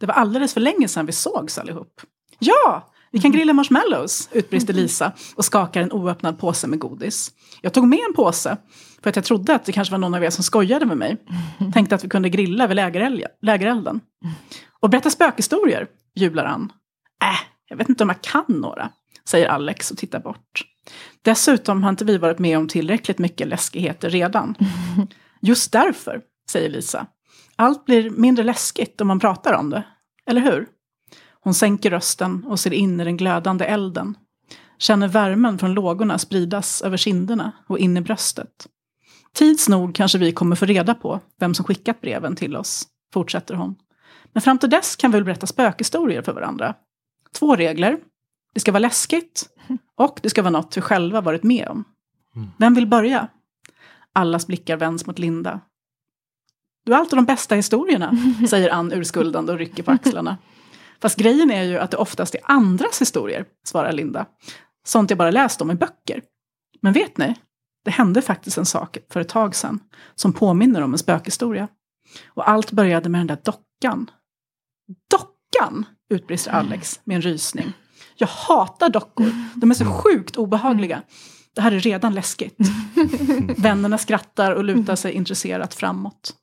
[0.00, 2.00] Det var alldeles för länge sedan vi sågs allihop.
[2.38, 7.32] Ja, vi kan grilla marshmallows, utbrister Lisa och skakar en oöppnad påse med godis.
[7.60, 8.56] Jag tog med en påse
[9.02, 11.16] för att jag trodde att det kanske var någon av er som skojade med mig.
[11.72, 12.76] Tänkte att vi kunde grilla vid
[13.42, 14.00] lägerelden.
[14.80, 16.72] Och berätta spökhistorier, jublar Ann.
[17.22, 18.90] Äh, jag vet inte om jag kan några,
[19.28, 20.62] säger Alex och tittar bort.
[21.22, 24.54] Dessutom har inte vi varit med om tillräckligt mycket läskigheter redan.
[25.40, 27.06] Just därför, säger Lisa.
[27.56, 29.84] Allt blir mindre läskigt om man pratar om det,
[30.26, 30.66] eller hur?
[31.40, 34.16] Hon sänker rösten och ser in i den glödande elden.
[34.78, 38.66] Känner värmen från lågorna spridas över kinderna och in i bröstet.
[39.34, 43.54] Tids nog kanske vi kommer få reda på vem som skickat breven till oss, fortsätter
[43.54, 43.74] hon.
[44.34, 46.74] Men fram till dess kan vi väl berätta spökhistorier för varandra.
[47.32, 47.98] Två regler.
[48.54, 49.48] Det ska vara läskigt
[49.96, 51.84] och det ska vara något vi själva varit med om.
[52.58, 53.28] Vem vill börja?
[54.12, 55.60] Allas blickar vänds mot Linda.
[56.84, 58.16] Du har alltid de bästa historierna,
[58.48, 60.36] säger Ann urskuldande och rycker på axlarna.
[61.00, 64.26] Fast grejen är ju att det oftast är andras historier, svarar Linda.
[64.86, 66.22] Sånt jag bara läst om i böcker.
[66.80, 67.34] Men vet ni?
[67.84, 69.80] Det hände faktiskt en sak för ett tag sedan
[70.14, 71.68] som påminner om en spökhistoria.
[72.26, 74.10] Och allt började med den där dockan.
[75.10, 75.86] Dockan!
[76.10, 77.72] utbrister Alex med en rysning.
[78.16, 79.32] Jag hatar dockor.
[79.54, 81.02] De är så sjukt obehagliga.
[81.54, 82.56] Det här är redan läskigt.
[83.56, 86.34] Vännerna skrattar och lutar sig intresserat framåt.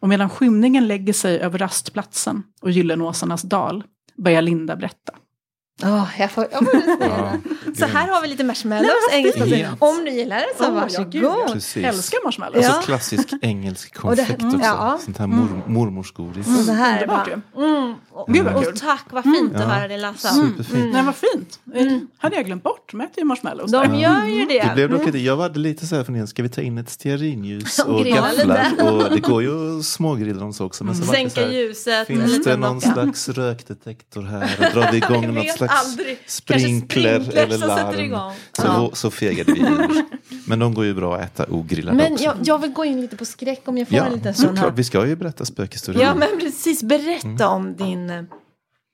[0.00, 3.84] Och medan skymningen lägger sig över rastplatsen och Gyllenåsarnas dal
[4.16, 5.12] börjar Linda berätta.
[5.84, 7.32] Åh, jag får, jag får Ja,
[7.66, 7.76] det.
[7.78, 8.90] Så här har vi lite marshmallows.
[9.12, 9.76] engelska.
[9.78, 11.52] Om du gillar det så ja, varsågod.
[11.52, 11.84] Precis.
[11.84, 12.64] Älskar marshmallows.
[12.64, 12.68] Ja.
[12.72, 14.66] Alltså klassisk engelsk det- konfekt mm, också.
[14.66, 14.98] ja.
[15.04, 16.46] Sånt här mor, mormorsgodis.
[16.58, 18.72] Och så här Underbart mm, och, Gud, vad kul.
[18.72, 19.66] och tack, vad fint att Ja.
[19.66, 20.28] höra dig läsa.
[20.28, 20.92] Superfint.
[20.94, 21.60] Nej, vad fint.
[21.74, 22.88] Eh, Hade jag glömt bort.
[22.92, 23.72] De äter ju marshmallows.
[23.72, 24.62] De gör ju det.
[24.68, 26.90] Det blev dock lite, jag var lite så här funderad, ska vi ta in ett
[26.90, 28.92] stearinljus Och gafflar?
[28.92, 30.84] Och det går ju att smågrilla dem så också.
[30.84, 32.06] Men så det så Sänka här, ljuset.
[32.06, 34.50] Finns det någon slags rökdetektor här?
[34.58, 36.18] Och drar vi igång något slags aldrig.
[36.26, 38.32] Sprinkler sprinkler eller larm?
[38.52, 38.90] Så, Ja.
[38.92, 40.04] så fegade vi ur.
[40.46, 42.24] Men de går ju bra att äta ogrillade Men också.
[42.24, 44.58] jag, jag vill gå in lite på skräck om jag får ja, en liten såklart.
[44.58, 44.70] här.
[44.70, 46.02] Vi ska ju berätta spökhistorier.
[46.02, 46.82] Ja, men precis.
[46.82, 47.48] Berätta Mm.
[47.48, 48.10] om din...
[48.10, 48.22] eh,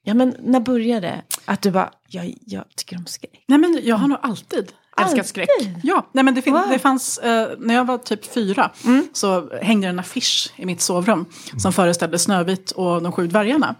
[0.04, 1.22] Ja, men när började det?
[1.44, 3.44] Att du bara, jag, jag tycker om skräck.
[3.48, 4.72] Nej, men jag har nog alltid
[5.03, 5.49] älskat skräck.
[5.82, 6.62] Ja, nej, men det, fin- Wow.
[6.70, 8.70] det fanns, eh, när jag var typ fyra
[9.12, 11.24] så hängde det en affisch i mitt sovrum
[11.59, 13.74] som föreställde Snövit och de sju dvärgarna.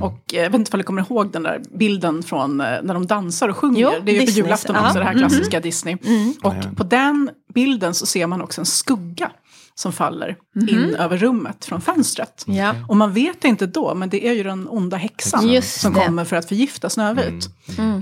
[0.00, 2.94] Och eh, jag vet inte om ni kommer ihåg den där bilden från eh, när
[2.94, 3.80] de dansar och sjunger.
[3.80, 4.86] Jo, det är ju på julafton ja.
[4.86, 5.96] också, det här klassiska Disney.
[6.42, 9.30] Och på den bilden så ser man också en skugga
[9.76, 10.36] som faller
[10.68, 12.44] in över rummet från fönstret.
[12.46, 12.74] Ja.
[12.88, 15.92] Och man vet det inte då, men det är ju den onda häxan Just som
[15.94, 16.00] det.
[16.00, 17.48] kommer för att förgifta Snövit.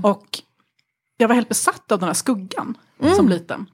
[0.03, 0.23] Och
[1.17, 3.15] jag var helt besatt av den här skuggan Mm.
[3.15, 3.65] som liten.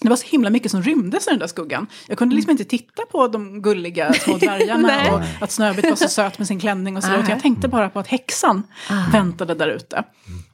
[0.00, 1.86] Det var så himla mycket som rymdes i den där skuggan.
[2.08, 6.08] Jag kunde liksom inte titta på de gulliga små dvärgarna och att Snövit var så
[6.08, 7.10] söt med sin klänning och så.
[7.28, 9.10] Jag tänkte bara på att häxan Ah.
[9.12, 10.04] väntade där ute.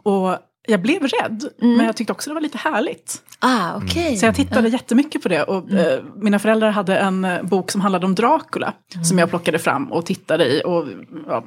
[0.02, 0.36] Och
[0.68, 1.76] jag blev rädd, Mm.
[1.76, 3.22] men jag tyckte också det var lite härligt.
[3.38, 4.16] Ah, okej.
[4.16, 5.42] Så jag tittade jättemycket på det.
[5.42, 5.76] Och, Mm.
[5.86, 8.72] eh, mina föräldrar hade en eh, bok som handlade om Dracula.
[8.94, 9.04] Mm.
[9.04, 10.62] Som jag plockade fram och tittade i.
[10.64, 10.84] Och,
[11.28, 11.44] ja,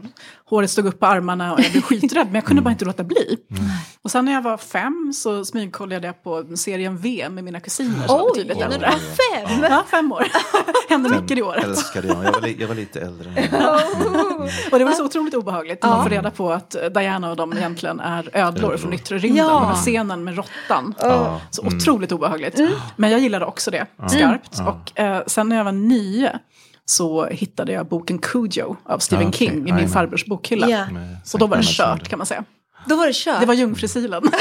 [0.50, 2.26] håret stod upp på armarna och jag blev skiträdd.
[2.28, 3.38] Men jag kunde bara inte låta bli.
[3.52, 3.64] Mm.
[4.02, 8.08] Och sen när jag var fem så smygkollade jag på serien V med mina kusiner.
[8.08, 8.90] som var Oj, betydligt när du äldre.
[8.90, 9.64] var fem?
[9.72, 10.28] Ja, fem år.
[10.90, 11.64] Hände mycket det året.
[11.66, 12.24] Älskade jag.
[12.26, 13.30] Jag var, li- jag var lite äldre.
[13.30, 13.54] än
[14.72, 15.84] Och det var så otroligt obehagligt.
[15.84, 19.46] när Man får reda på att Diana och de egentligen är ödlor från yttre rymden.
[19.46, 19.60] Ja.
[19.60, 20.94] Den här scenen med råttan.
[21.00, 21.42] Ja.
[21.52, 22.60] Så otroligt obehagligt.
[22.96, 24.58] Men jag gillade också det skarpt.
[24.58, 24.70] Ja.
[24.70, 26.40] Och eh, sen när jag var nio
[26.86, 29.48] så hittade jag boken Cujo av Stephen Ja, okej.
[29.48, 30.68] King i min farbrors bokhylla.
[30.68, 32.44] Med Och då var det kört kan man säga.
[32.86, 33.40] Då var det kört.
[33.40, 34.24] Det var jungfrusilen.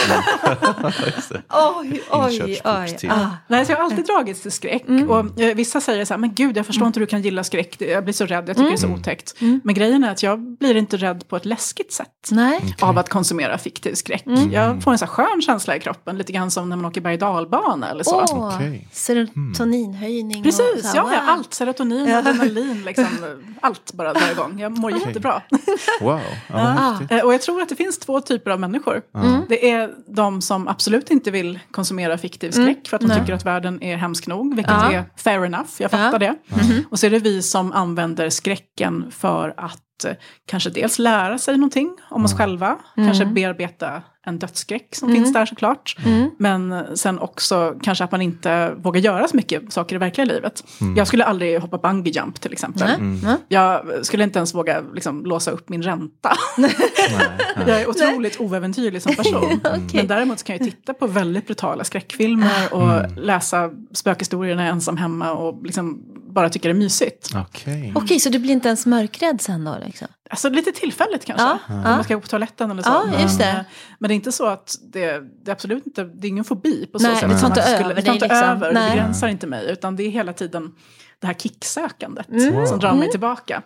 [1.81, 2.99] Oj, oj, oj.
[3.11, 3.27] Ah.
[3.49, 4.85] Nej, så jag har alltid dragits till skräck.
[5.09, 7.45] Och eh, vissa säger så här, men gud jag förstår inte hur du kan gilla
[7.45, 7.77] skräck.
[7.81, 9.35] Jag blir så rädd, jag tycker det är så otäckt.
[9.65, 12.09] Men grejen är att jag blir inte rädd på ett läskigt sätt.
[12.31, 12.77] Nej.
[12.81, 14.25] Av att konsumera fiktiv skräck.
[14.53, 17.01] Jag får en så här skön känsla i kroppen, lite grann som när man åker
[17.01, 18.25] berg dalbana eller så.
[18.33, 18.89] Åh, Okej.
[18.93, 20.43] serotoninhöjning.
[20.43, 21.13] Precis, ja, wow.
[21.27, 21.55] allt.
[21.55, 23.07] Serotonin, adrenalin, liksom,
[23.61, 24.61] allt bara drar igång.
[24.61, 25.43] Jag mår jättebra.
[26.01, 26.99] Wow, ja.
[27.11, 29.03] Eh, Och jag tror att det finns två typer av människor.
[29.49, 33.21] Det är de som absolut inte vill konsumera fiktiv skräck för att de Nej.
[33.21, 34.93] tycker att världen är hemsk nog, vilket Ja.
[34.93, 36.35] är fair enough, jag fattar Ja.
[36.49, 36.83] det.
[36.91, 40.13] Och så är det vi som använder skräcken för att eh,
[40.47, 45.47] kanske dels lära sig någonting om oss själva, kanske bearbeta en dödsskräck som finns där
[45.47, 45.97] såklart.
[46.39, 50.65] Men sen också kanske att man inte vågar göra så mycket saker i verkliga livet.
[50.97, 52.87] Jag skulle aldrig hoppa bungee jump till exempel.
[52.87, 53.21] Nej.
[53.25, 53.37] Nej.
[53.49, 56.33] Jag skulle inte ens våga liksom, låsa upp min ränta.
[56.59, 56.75] Nej,
[57.57, 57.65] nej.
[57.67, 59.61] Jag är otroligt oäventyrlig som person.
[59.93, 64.69] Men däremot så kan jag titta på väldigt brutala skräckfilmer och läsa spökhistorier när jag
[64.69, 66.03] är ensam hemma och liksom
[66.35, 67.31] bara tycka det är mysigt.
[67.37, 67.93] Okej.
[67.97, 69.77] Okej, så du blir inte ens mörkrädd sen då?
[69.87, 70.09] Liksom?
[70.31, 71.45] Alltså lite tillfälligt kanske.
[71.47, 72.91] Ja, Om man ska gå på toaletten eller så.
[73.13, 73.45] Ja, just det.
[73.51, 73.57] eh,
[73.99, 76.87] men det är inte så att det, det är absolut inte, det är ingen fobi
[76.87, 77.31] på så Nej, sätt.
[77.31, 78.49] det tar inte över det tar inte liksom.
[78.49, 78.83] över, Nej.
[78.91, 79.71] det begränsar inte mig.
[79.71, 80.73] Utan det är hela tiden
[81.21, 82.67] det här kicksökandet Mm.
[82.67, 83.63] som drar mig tillbaka.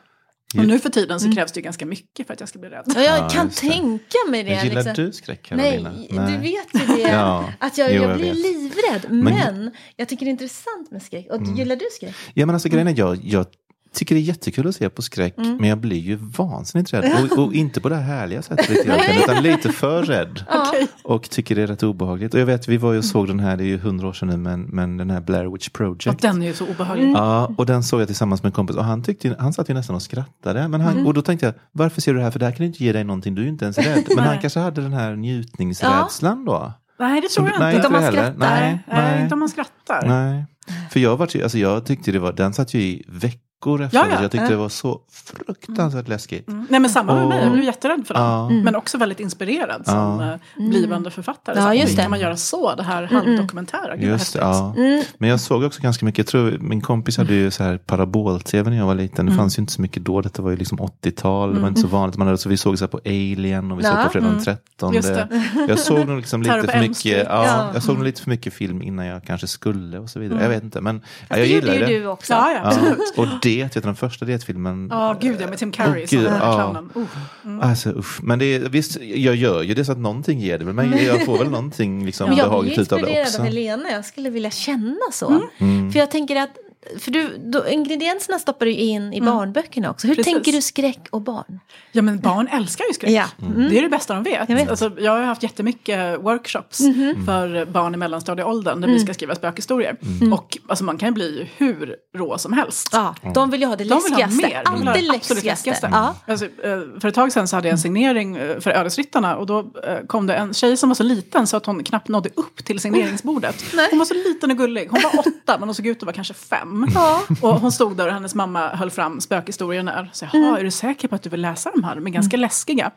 [0.57, 2.69] Och nu för tiden så krävs det ju ganska mycket för att jag ska bli
[2.69, 2.83] rädd.
[2.87, 3.55] Ja, jag Ja, kan det.
[3.55, 4.51] tänka mig det.
[4.57, 5.05] Men Gillar liksom.
[5.05, 5.91] du skräck Carolina?
[5.91, 7.03] Nej, du vet ju det.
[7.13, 7.53] Ja.
[7.61, 8.37] Att jag, Jo, jag jag blir vet.
[8.37, 9.13] livrädd.
[9.13, 11.27] Men, jag tycker det är intressant med skräck.
[11.31, 12.15] Och gillar du skräck?
[12.35, 13.47] Ja men alltså grejen är jag, jag
[13.93, 15.57] tycker det är jättekul att se på skräck Mm.
[15.57, 17.13] men jag blir ju vansinnigt rädd.
[17.33, 20.45] Och, och inte på det här härliga sättet egentligen, utan lite för rädd.
[21.05, 22.35] Och tycker det är rätt obehagligt.
[22.35, 24.13] Och jag vet, vi var ju och såg den här, det är ju hundra år
[24.13, 26.07] sedan nu, men, men den här Blair Witch Project.
[26.07, 27.11] Och den är ju så obehaglig.
[27.11, 29.75] Ja, och den såg jag tillsammans med en kompis och han, tyckte, han satt ju
[29.75, 30.69] nästan och skrattade.
[30.69, 31.07] Men han, Mm.
[31.07, 32.31] Och då tänkte jag, varför ser du det här?
[32.31, 34.05] För det här kan inte ge dig någonting, du är ju inte ens rädd.
[34.17, 36.73] Men han kanske hade den här njutningsrädslan då.
[36.99, 37.87] Nej, det tror jag Nej, inte.
[37.87, 38.35] inte om man skrattar.
[38.39, 39.23] Nej, Nej, nej.
[39.23, 40.09] inte om man skrattar.
[40.09, 40.45] Nej.
[40.91, 43.99] För jag, var, alltså jag tyckte det var, den satt ju i veckor efter.
[43.99, 44.23] Ja, ja.
[44.23, 45.01] Jag tyckte det var så
[45.47, 46.49] fruktansvärt läskigt.
[46.49, 46.67] Mm.
[46.71, 48.23] Nej men samma med Och- mig, jag blev jätterädd för den.
[48.23, 48.49] Ja.
[48.51, 51.59] Men också väldigt inspirerad som eh, blivande författare.
[51.59, 52.03] Ja, Så, just det.
[52.03, 52.75] Kan man göra så?
[52.75, 54.75] Det här halvdokumentära, gud vad Just det, ja.
[54.77, 55.03] Mm.
[55.19, 58.71] Men jag såg också ganska mycket, jag tror min kompis hade ju så här parabol-tv
[58.71, 59.21] när jag var liten.
[59.21, 59.33] Mm.
[59.33, 61.81] Det fanns ju inte så mycket då, detta var ju liksom 80-tal, det var inte
[61.81, 62.17] så vanligt.
[62.17, 64.05] Man hade, så vi såg så här på Alien och vi såg Ja.
[64.05, 64.95] på fredag den 13.
[64.95, 65.29] Just det.
[65.69, 67.71] Jag såg nog liksom lite för mycket, ja, Ja.
[67.75, 70.43] jag såg nog lite för mycket film innan jag kanske skulle och så vidare.
[70.43, 72.01] Jag vet inte, men ja, Det jag gjorde gillar ju det.
[72.01, 72.35] du också.
[73.49, 74.89] Det, vet du, den första det-filmen.
[74.91, 76.55] Ja, gud ja, med Tim Curry Åh, som gud, den här ja.
[76.55, 76.91] clownen.
[76.95, 77.69] Oh.
[77.69, 80.65] Alltså usch, men det är, visst, jag gör ju det så att någonting ger det
[80.65, 83.27] väl, men jag får väl någonting liksom jag blir behagligt ju ut av det inspirerad
[83.27, 83.41] också.
[83.41, 83.91] av Helena.
[83.91, 85.43] Jag skulle vilja känna så.
[85.59, 85.93] Mm.
[85.93, 86.51] För jag tänker att
[86.99, 90.07] för du, då, ingredienserna stoppar du in i barnböckerna också.
[90.07, 90.33] Hur Precis.
[90.35, 91.61] tänker du skräck och barn?
[91.93, 93.11] Ja men barn älskar ju skräck.
[93.11, 93.25] Ja.
[93.43, 93.69] Mm.
[93.71, 94.49] Det är det bästa de vet.
[94.49, 94.71] Jag vet.
[94.71, 97.27] Alltså, jag har haft jättemycket workshops Mhm.
[97.27, 98.99] för barn i mellanstadieåldern där Mm.
[98.99, 99.97] vi ska skriva spökhistorier.
[100.33, 102.89] Och alltså, man kan ju bli hur rå som helst.
[102.93, 104.49] Ja, de vill ju ha det De vill ha läskigaste.
[104.49, 104.63] mer.
[104.65, 105.89] De vill ha Alltid det absolut läskigaste.
[105.89, 105.89] läskigaste.
[105.93, 106.33] Ja.
[106.33, 109.47] Alltså, eh, för ett tag sedan så hade jag en signering eh, för Ödesryttarna och
[109.47, 112.29] då eh, kom det en tjej som var så liten så att hon knappt nådde
[112.37, 113.65] upp till signeringsbordet.
[113.91, 114.89] Hon var så liten och gullig.
[114.91, 116.68] Hon var åtta men hon såg ut att vara kanske fem.
[116.95, 117.23] Ja.
[117.43, 120.09] Och hon stod där och hennes mamma höll fram spökhistorierna.
[120.13, 120.47] Så Mm.
[120.49, 121.95] jaha, är du säker på att du vill läsa de här?
[121.95, 122.91] De är ganska läskiga.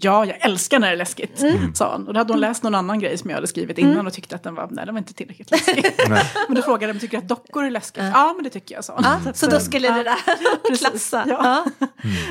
[0.00, 1.74] Ja, jag älskar när det är läskigt, Mm.
[1.74, 2.06] sa hon.
[2.08, 4.34] Och då hade hon läst någon annan grej som jag hade skrivit innan och tyckte
[4.34, 5.84] att den var, nej den var inte tillräckligt läskig.
[6.48, 8.02] men då frågade de, tycker du att dockor är läskigt?
[8.14, 9.04] Ja, men det tycker jag, sa hon.
[9.26, 11.24] Ja, så då skulle det där klassa.
[11.28, 11.64] Ja.
[11.80, 11.86] Ja.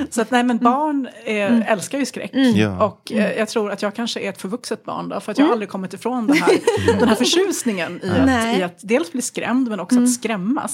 [0.09, 2.31] Så att nej men barn eh, älskar ju skräck.
[2.33, 2.85] Ja.
[2.85, 5.19] Och eh, jag tror att jag kanske är ett förvuxet barn då.
[5.19, 6.49] För att jag har aldrig kommit ifrån det här,
[6.99, 10.68] den här förtjusningen i att, i att dels bli skrämd men också att skrämmas.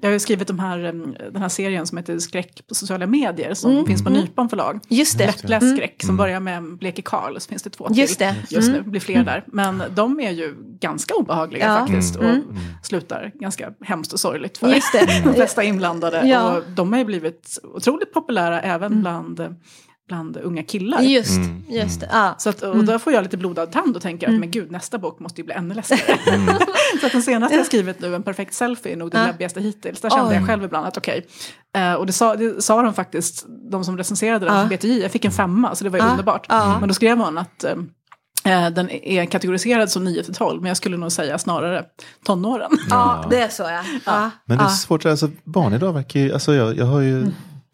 [0.00, 0.92] Jag har ju skrivit de här, eh,
[1.32, 4.80] den här serien som heter Skräck på sociala medier som finns på Nypon förlag.
[4.88, 5.26] Just det.
[5.26, 8.36] Lättläst skräck som börjar med Bleke Karl, så finns det två Just till det.
[8.48, 9.44] just nu, blir fler där.
[9.46, 11.78] Men de är ju ganska obehagliga Ja.
[11.78, 12.24] faktiskt och
[12.82, 15.22] slutar ganska hemskt och sorgligt för Just det.
[15.24, 16.26] de flesta inblandade.
[16.28, 16.56] Ja.
[16.56, 19.56] Och de har ju blivit otroligt populära även bland,
[20.10, 21.00] bland unga killar.
[21.00, 21.62] Just, Mm.
[21.68, 22.08] just det.
[22.12, 22.34] Ja.
[22.38, 24.98] Så att, och då får jag lite blodad tand och tänker att men gud nästa
[24.98, 26.18] bok måste ju bli ännu läskigare.
[27.00, 29.26] så att den senaste jag skrivit nu, En perfekt selfie, är nog den Ja.
[29.26, 30.00] läbbigaste hittills.
[30.00, 30.34] Där kände Oj.
[30.34, 31.26] jag själv ibland att okej.
[31.76, 34.62] Eh, och det sa, det sa de faktiskt, de som recenserade den Ja.
[34.62, 36.10] på BTJ, jag fick en femma så det var ju Ja.
[36.10, 36.46] underbart.
[36.48, 36.76] Ja.
[36.80, 37.74] Men då skrev hon att eh,
[38.70, 41.84] den är kategoriserad som 9 till 12, men jag skulle nog säga snarare
[42.26, 42.70] tonåren.
[42.90, 43.82] ja, det är så ja.
[44.06, 44.30] ja.
[44.46, 44.70] Men det är ja.
[44.74, 47.26] svårt, alltså barn idag verkar ju, alltså jag, jag har ju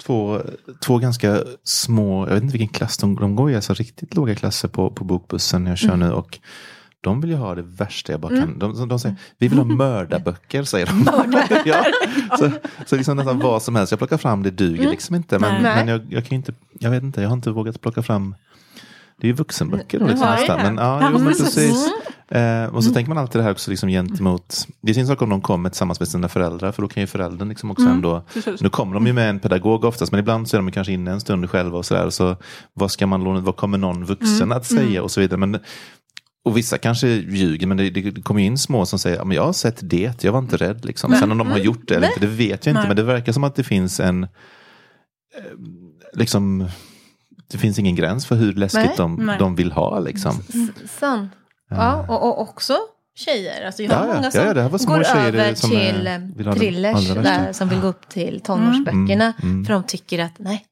[0.06, 0.40] två,
[0.80, 4.34] två ganska små, jag vet inte vilken klass de, de går i, alltså riktigt låga
[4.34, 6.38] klasser på, på bokbussen jag kör nu och
[7.00, 8.58] de vill ju ha det värsta jag bara kan.
[8.58, 11.06] De, de säger, vi vill ha mördarböcker, säger de.
[11.64, 11.84] ja,
[12.38, 12.50] så,
[12.86, 15.38] så liksom nästan vad som helst, jag plockar fram, det duger liksom inte.
[15.38, 18.34] Men, men jag, jag kan inte, jag vet inte, jag har inte vågat plocka fram
[19.20, 20.58] det är ju vuxenböcker jag nästan.
[20.58, 20.64] det.
[20.64, 21.54] Men, ja, jo, men precis.
[21.54, 21.88] precis.
[22.28, 25.22] Eh, och så tänker man alltid det här också liksom gentemot, det är sin sak
[25.22, 28.22] om de kommer tillsammans med sina föräldrar, för då kan ju föräldern liksom också ändå,
[28.34, 28.60] precis.
[28.60, 31.10] nu kommer de ju med en pedagog oftast, men ibland så är de kanske inne
[31.10, 32.36] en stund själva och sådär, så
[32.74, 35.38] vad ska man låna, vad kommer någon vuxen att säga och så vidare.
[35.38, 35.58] Men,
[36.44, 39.44] och vissa kanske ljuger, men det, det kommer ju in små som säger, men jag
[39.44, 40.84] har sett det, jag var inte rädd.
[40.84, 41.12] Liksom.
[41.12, 42.88] Sen om de har gjort det eller inte, det vet jag inte, Nej.
[42.88, 44.28] men det verkar som att det finns en, eh,
[46.12, 46.68] liksom,
[47.52, 48.94] det finns ingen gräns för hur läskigt Nej.
[48.96, 49.38] de, Nej.
[49.38, 49.98] de vill ha.
[49.98, 50.32] Liksom.
[51.00, 51.32] Sant.
[51.70, 52.76] Ja, och, och också
[53.18, 53.66] tjejer.
[53.66, 54.14] Alltså jag har Ja, ja.
[54.14, 56.46] många Ja, som ja, det här var små går över som, till eh, eh, vill
[56.46, 59.24] ha den thrillers, där, som vill gå upp till tonårsböckerna.
[59.24, 59.64] Mm, mm.
[59.64, 60.64] För de tycker att nej,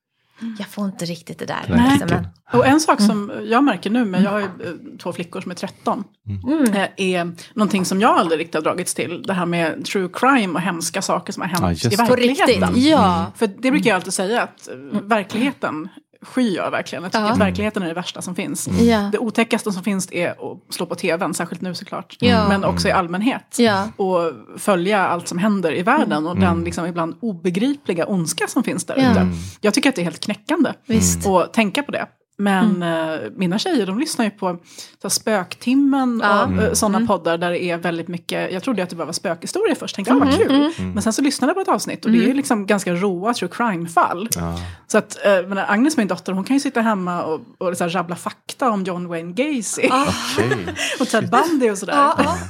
[0.59, 1.64] jag får inte riktigt det där.
[1.68, 1.91] Nej.
[1.91, 2.27] Liksom, men,
[2.61, 4.51] Och en sak som jag märker nu, men jag har ju eh,
[5.03, 6.05] två flickor som är 13,
[6.47, 6.72] Mm.
[6.75, 9.22] eh, är någonting som jag aldrig riktigt har dragits till.
[9.22, 12.47] Det här med true crime och hemska saker som har hänt Ja, just i verkligheten.
[12.47, 13.33] riktigt, ja.
[13.37, 15.89] För det brukar jag alltid säga att eh, verkligheten
[16.25, 17.03] skyr jag verkligen.
[17.05, 17.33] Jag tycker Ja.
[17.33, 18.68] att verkligheten är det värsta som finns.
[18.68, 19.09] Ja.
[19.12, 22.16] Det otäckaste som finns är att slå på tvn, särskilt nu såklart.
[22.20, 22.49] Ja.
[22.49, 23.57] Men också i allmänhet.
[23.59, 23.89] Ja.
[23.97, 28.85] Och följa allt som händer i världen och den liksom ibland obegripliga ondska som finns
[28.85, 29.11] där Ja.
[29.11, 29.27] ute.
[29.61, 31.27] Jag tycker att det är helt knäckande Visst.
[31.27, 32.07] att tänka på det.
[32.37, 34.47] Men eh, mina tjejer de lyssnar ju på
[35.03, 36.49] så här, Spöktimmen Ja.
[36.70, 39.74] och sådana poddar där det är väldigt mycket, jag trodde att det bara var spökhistorier
[39.74, 40.72] först, tänkte jag vad kul.
[40.95, 43.51] Men sen så lyssnade jag på ett avsnitt och det är liksom ganska råa true
[43.53, 44.28] crime-fall.
[44.37, 44.59] Ja.
[44.87, 47.85] Så att eh, men Agnes, min dotter, hon kan ju sitta hemma och, och så
[47.85, 49.82] här, rabbla fakta om John Wayne Gacy.
[50.39, 50.66] Okej.
[51.01, 51.95] och Ted Bundy och sådär.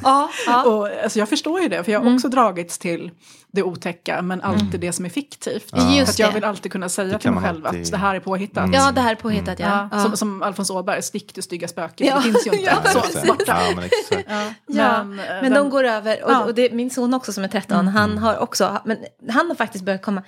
[0.03, 0.65] Ja, ja.
[0.65, 3.11] Och, alltså, jag förstår ju det, för jag har också dragits till
[3.55, 5.73] det otäcka, men alltid det som är fiktivt.
[5.75, 8.15] Just För att jag vill alltid kunna säga till mig själv alltid- att det här
[8.15, 8.71] är påhittat.
[8.73, 9.67] Ja, det här är påhittat ja.
[9.67, 10.03] Ja, ja.
[10.03, 12.17] Som, som Alfons Åberg, stick du stygga spöke, Ja.
[12.17, 12.65] det finns ju inte.
[12.85, 13.45] Ja, så, borta.
[13.47, 14.29] Ja, men exakt.
[14.67, 16.25] Ja, Men, men, eh, de går över.
[16.25, 16.45] Och, Ja.
[16.45, 18.97] och det, min son också som är 13, han har också, men
[19.29, 20.23] han har faktiskt börjat komma.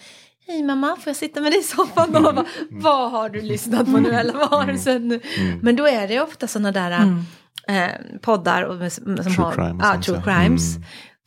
[0.47, 2.17] Hej mamma, får jag sitta med dig i soffan?
[2.17, 4.11] Och bara, vad har du lyssnat på nu?
[4.11, 5.21] Eller vad har du sett nu?
[5.63, 6.91] Men då är det ofta sådana där
[7.69, 10.23] eh, poddar och, som True har crime ja, sånt, true ja.
[10.23, 10.63] crimes.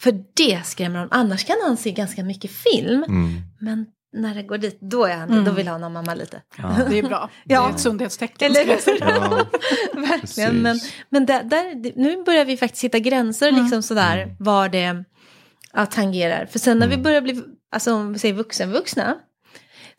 [0.02, 1.10] För det skrämmer honom.
[1.12, 3.04] Annars kan han se ganska mycket film.
[3.04, 3.41] Mm.
[3.60, 6.41] Men när det går dit, då, är han, då vill han ha mamma lite.
[6.89, 7.62] Det är bra, Ja.
[7.62, 8.56] det är ett sundhetstecken.
[8.56, 8.80] Eller.
[9.00, 9.45] Ja,
[9.93, 10.62] Verkligen.
[10.62, 10.93] Men, Precis.
[11.10, 15.04] men där, där, nu börjar vi faktiskt hitta gränser liksom sådär, var det
[15.74, 16.45] ja, tangerar.
[16.45, 17.41] För sen när vi börjar bli,
[17.72, 19.18] alltså om vi säger vuxenvuxna,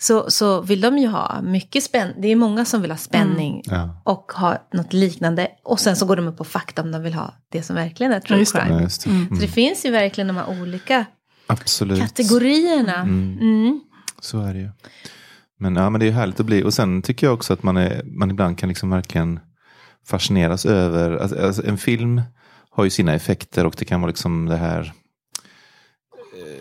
[0.01, 2.15] så, så vill de ju ha mycket spänning.
[2.21, 4.03] Det är många som vill ha spänning Ja.
[4.05, 5.49] och ha något liknande.
[5.65, 8.13] Och sen så går de upp på fakta om de vill ha det som verkligen
[8.13, 8.61] är true Ja, just det.
[8.61, 8.75] crime.
[8.75, 9.27] Ja, just det.
[9.29, 11.05] Så det finns ju verkligen de här olika
[11.47, 12.01] Absolut.
[12.01, 12.95] kategorierna.
[12.95, 13.81] Mm.
[14.21, 14.71] Så är det ju.
[15.59, 16.63] Men, ja, men det är härligt att bli.
[16.65, 19.41] Och sen tycker jag också att man, är, man ibland kan liksom verkligen
[20.07, 21.17] fascineras över.
[21.17, 22.23] Alltså, alltså, en film
[22.71, 24.93] har ju sina effekter och det kan vara liksom det här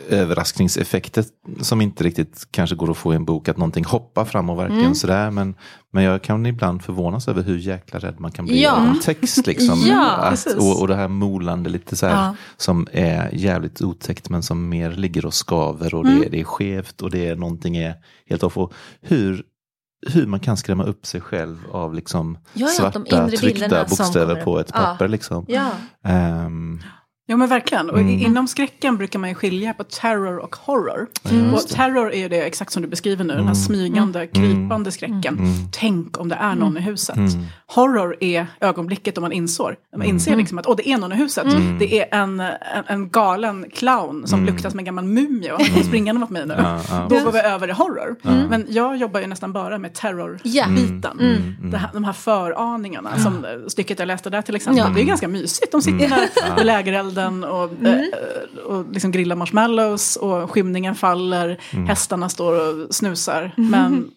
[0.10, 1.28] överraskningseffektet
[1.62, 3.48] som inte riktigt kanske går att få i en bok.
[3.50, 4.96] Att någonting hoppar fram och verkligen Mm.
[4.96, 5.32] sådär.
[5.32, 5.56] Men,
[5.92, 8.72] men jag kan ibland förvånas över hur jäkla rädd man kan bli Ja.
[8.72, 9.48] av en text.
[9.48, 9.80] Liksom.
[9.88, 12.36] Ja, att, och, och det här molande lite så här, Ja.
[12.58, 16.22] som är jävligt otäckt men som mer ligger och skaver och Mm.
[16.22, 17.96] det, det är skevt och det är någonting är
[18.30, 18.58] helt off.
[18.58, 19.44] Och hur,
[20.08, 24.60] hur man kan skrämma upp sig själv av liksom Ja, ja, svarta tryckta bokstäver på
[24.60, 25.08] ett papper.
[25.08, 25.46] Liksom.
[25.48, 25.72] Ja.
[27.32, 27.90] Ja men verkligen.
[27.90, 28.20] Och Mm.
[28.20, 31.08] inom skräcken brukar man ju skilja på terror och horror.
[31.54, 35.40] Och terror är ju det exakt som du beskriver nu, den här smygande, krypande skräcken.
[35.72, 37.18] Tänk om det är någon i huset.
[37.68, 41.16] Horror är ögonblicket då man insår, man inser liksom att åh, det är någon i
[41.16, 41.46] huset.
[41.80, 42.50] Det är en, en,
[42.88, 46.56] en galen clown som luktar som en gammal mumie och han springande mot mig nu.
[46.58, 47.08] Ja, ja.
[47.10, 48.16] Då går vi över i horror.
[48.50, 51.18] Men jag jobbar ju nästan bara med terrorbiten.
[51.72, 54.84] Det här, de här föraningarna, som eh, stycket jag läste där till exempel.
[54.88, 54.92] Ja.
[54.96, 55.72] Det är ganska mysigt.
[55.72, 58.00] De sitter där vid lägerelden och, Mm.
[58.00, 61.58] eh, och liksom grillar marshmallows och skymningen faller,
[61.88, 63.52] hästarna står och snusar.
[63.58, 63.70] Mm.
[63.72, 64.12] Men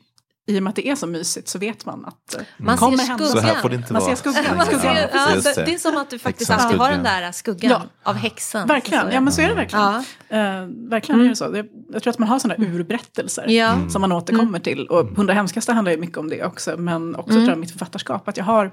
[0.46, 2.96] i och med att det är så mysigt så vet man att eh, Man kommer
[2.98, 3.24] ser hända.
[3.26, 3.62] så här skuggan.
[3.62, 4.16] får det inte Man vara.
[4.16, 4.56] ser skuggan.
[4.56, 4.80] Man skuggan.
[4.82, 5.64] ser, ja, det.
[5.64, 5.74] det.
[5.74, 7.82] är som att du faktiskt alltid har den där skuggan Ja.
[8.02, 8.68] av häxan.
[8.68, 9.84] Verkligen, Så- ja men så är det verkligen.
[10.28, 10.36] Ja.
[10.36, 11.44] Eh, verkligen är det så.
[11.54, 13.72] Jag, jag tror att man har sådana urberättelser Ja.
[13.72, 13.90] Mm.
[13.90, 14.86] som man återkommer till.
[14.86, 16.76] Och Hundra hemskaste handlar ju mycket om det också.
[16.76, 18.72] Men också tror jag mitt författarskap, att jag har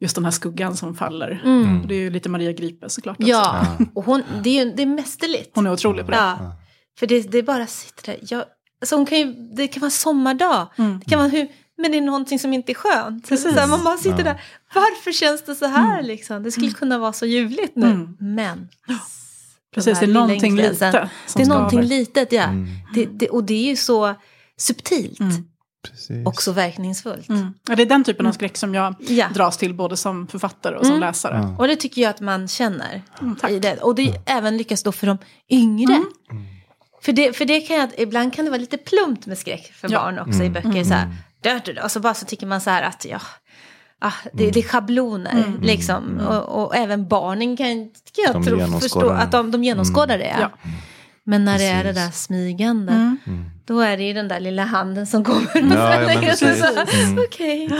[0.00, 1.40] just den här skuggan som faller.
[1.88, 3.16] Det är ju lite Maria Gripe såklart.
[3.18, 3.28] också.
[3.30, 5.50] Ja, och hon, det är ju det är mästerligt.
[5.54, 6.16] Hon är otrolig på det.
[6.16, 6.38] Ja,
[6.98, 8.16] för det, det bara sitter där.
[8.22, 8.44] Jag,
[8.80, 10.98] alltså hon kan ju, det kan vara sommardag, Mm.
[11.04, 11.48] det kan vara hur,
[11.78, 13.26] men det är någonting som inte är skönt.
[13.40, 14.40] Så här, man bara sitter där,
[14.74, 16.42] varför känns det så här liksom?
[16.42, 18.16] Det skulle kunna vara så ljuvligt nu, Mm.
[18.20, 18.68] men.
[19.74, 21.10] Precis, de det är någonting lilla lite ingredienserna.
[21.26, 22.42] som Det är någonting litet, ja.
[22.42, 22.66] Mm.
[22.94, 24.14] Det, det, och det är ju så
[24.56, 25.32] subtilt Mm.
[25.88, 26.26] precis.
[26.26, 27.28] och så verkningsfullt.
[27.28, 27.54] Mm.
[27.68, 29.28] Ja, det är den typen av skräck som jag Ja.
[29.34, 31.36] dras till både som författare och som läsare.
[31.36, 31.56] Ja.
[31.58, 33.02] Och det tycker jag att man känner.
[33.20, 33.50] Mm, tack.
[33.50, 33.76] i det.
[33.76, 35.18] Och det även lyckas då för de
[35.50, 36.02] yngre.
[37.02, 39.92] För, det, för det kan jag, ibland kan det vara lite plumpt med skräck för
[39.92, 39.98] Ja.
[40.00, 40.84] barn också i böcker.
[40.84, 41.08] Så här,
[41.42, 41.82] dö, dö, dö.
[41.82, 43.20] Och så bara så tycker man så här att ja,
[43.98, 46.20] ah, det, det är schabloner liksom.
[46.28, 50.36] Och, och även barnen kan, kan jag De tro, förstå att de, de genomskådar det.
[50.40, 50.50] Ja.
[51.28, 52.04] Men när det är det Precis.
[52.04, 53.50] där smygande, Mm.
[53.64, 55.74] då är det ju den där lilla handen som kommer.
[55.76, 56.62] Ja, ja, precis.
[56.62, 57.18] Mm.
[57.28, 57.70] Okej.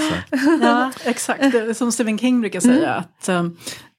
[0.62, 1.40] Ja, exakt.
[1.40, 3.44] Det är som Stephen King brukar säga att eh,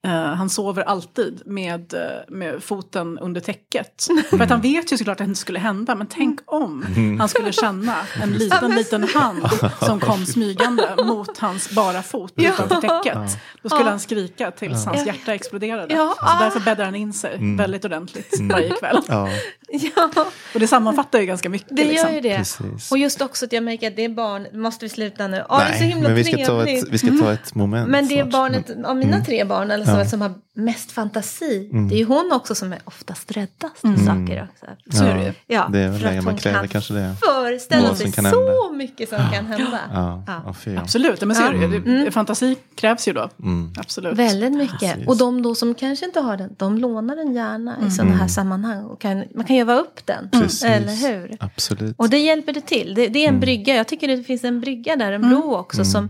[0.05, 4.07] eh, han sover alltid med, eh, med foten under täcket.
[4.29, 6.85] För att han vet ju såklart att det inte skulle hända, men tänk om
[7.19, 12.81] han skulle känna en liten, liten hand som kom smygande mot hans bara fot utanför
[12.81, 13.39] täcket.
[13.61, 15.93] Då skulle han skrika tills hans hjärta exploderade.
[15.93, 16.15] Ja.
[16.19, 19.01] Så därför bäddar han in sig väldigt ordentligt varje kväll.
[19.07, 19.29] Ja,
[19.69, 20.09] Ja,
[20.53, 21.75] Och det sammanfattar ju ganska mycket.
[21.75, 22.09] det liksom.
[22.09, 22.37] gör ju det.
[22.37, 22.91] precis.
[22.91, 25.43] Och just också att jag märker att det är barn, måste vi sluta nu?
[25.49, 27.55] Ja, det är så Nej, himla men vi ska, ta ett, vi ska ta ett
[27.55, 30.05] moment Men det är barnet, av mina tre barn, eller som, Ja.
[30.05, 31.87] som har mest fantasi, Mm.
[31.89, 34.05] det är ju hon också som är oftast räddast för Mm.
[34.05, 34.97] saker också.
[34.97, 35.33] Så är det ju.
[35.47, 37.15] Ja, Det är väl att man hon kräver kan kanske det.
[37.25, 39.79] föreställa sig så mycket som kan hända.
[39.93, 40.43] Ja, Ja.
[40.45, 40.55] ja.
[40.71, 40.81] ja.
[40.81, 41.99] Absolut, men det ju.
[41.99, 42.11] Mm.
[42.11, 43.29] Fantasi krävs ju då.
[43.39, 43.73] Mm.
[43.77, 44.17] Absolut.
[44.17, 44.79] Väldigt mycket.
[44.79, 45.07] Precis.
[45.07, 47.87] Och de då som kanske inte har den, de lånar den gärna Mm.
[47.87, 48.83] i sådana här sammanhang.
[48.83, 50.63] Och kan, man kan ju öva upp den, Precis.
[50.63, 51.37] eller hur?
[51.39, 51.95] Absolut.
[51.97, 52.93] Och det hjälper det till.
[52.95, 53.39] Det, det är en Mm.
[53.39, 53.75] brygga.
[53.75, 55.85] Jag tycker det finns en brygga där, en bro också, Mm.
[55.91, 56.09] som,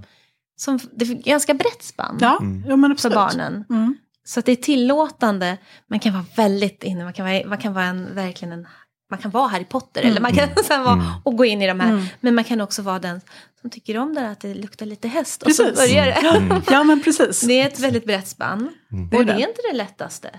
[0.57, 2.81] som det är ganska brett spann Ja, Mm.
[2.81, 3.65] men för barnen.
[3.69, 3.97] Mm.
[4.25, 5.57] Så att det är tillåtande.
[5.89, 8.67] Man kan vara väldigt inne, man kan vara, man kan vara en, verkligen en
[9.09, 11.05] man kan vara Harry Potter eller man kan så här vara, Mm.
[11.23, 11.91] och gå in i de här.
[11.91, 12.05] Mm.
[12.21, 13.21] Men man kan också vara den
[13.61, 15.43] som tycker om det där att det luktar lite häst.
[15.43, 15.79] Och så Precis.
[15.79, 16.37] börjar det.
[16.37, 16.61] Mm.
[16.69, 17.41] Ja, men precis.
[17.41, 18.69] Det är ett väldigt brett spann.
[18.91, 19.03] Mm.
[19.05, 19.31] och det det.
[19.43, 20.29] är inte det lättaste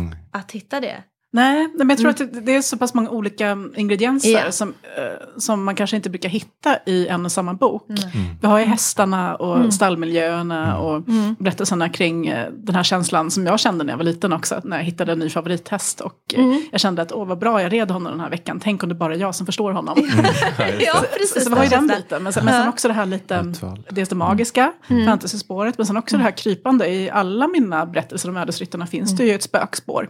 [0.00, 0.14] Mm.
[0.32, 1.02] att hitta det.
[1.32, 4.52] Nej, men jag tror att det, är så pass många olika ingredienser Ja.
[4.52, 7.88] som, eh, som man kanske inte brukar hitta i en och samma bok.
[7.88, 8.00] Mm.
[8.40, 9.70] Vi har ju hästarna och Mm.
[9.72, 11.36] stallmiljöerna och Mm.
[11.38, 14.60] berättelserna kring eh, den här känslan som jag kände när jag var liten också.
[14.64, 16.62] När jag hittade en ny favorithäst och eh, Mm.
[16.70, 18.60] jag kände att åh vad bra jag red honom den här veckan.
[18.64, 19.98] Tänk om det bara är jag som förstår honom.
[20.80, 21.44] Ja, precis.
[21.44, 22.22] Så vi har ju den biten.
[22.22, 23.54] Men sen, men sen också det här lite,
[23.90, 25.06] dels det magiska, Mm.
[25.06, 26.88] fantasyspåret, men sen också det här krypande.
[26.88, 30.08] I alla mina berättelser om ödesryttarna finns det ju ett spökspår.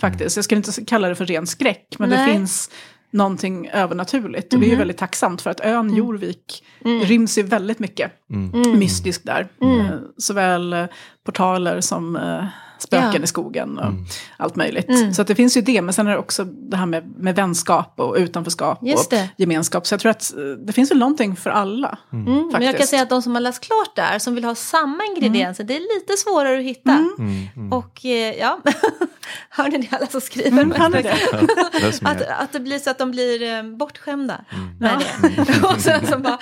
[0.00, 0.36] Faktiskt.
[0.36, 2.26] Jag skulle inte kalla det för ren skräck, men Nej.
[2.26, 2.70] det finns
[3.10, 4.54] någonting övernaturligt.
[4.54, 6.64] Och det är ju väldigt tacksamt för att ön Jorvik
[7.04, 8.78] ryms ju väldigt mycket Mm.
[8.78, 9.48] mystiskt där.
[9.62, 10.84] Eh, Såväl eh,
[11.24, 12.44] portaler som eh,
[12.78, 13.20] spöken Ja.
[13.22, 14.04] i skogen och Mm.
[14.36, 14.88] allt möjligt.
[14.88, 15.14] Mm.
[15.14, 17.36] Så att det finns ju det, men sen är det också det här med, med
[17.36, 19.28] vänskap och utanförskap Just och det.
[19.36, 19.86] gemenskap.
[19.86, 21.98] Så jag tror att eh, det finns väl någonting för alla.
[22.12, 24.54] Mm, men jag kan säga att de som har läst klart där, som vill ha
[24.54, 26.90] samma ingredienser, det är lite svårare att hitta.
[26.92, 27.48] Mm.
[27.56, 27.72] Mm.
[27.72, 28.58] Och eh, ja,
[29.50, 30.62] hör ni det alla som skriver?
[30.62, 31.92] Mm, det?
[31.92, 34.76] Som Att, att det blir så att de blir eh, bortskämda Mm.
[34.78, 35.66] med det.
[35.74, 36.38] Och sen så bara,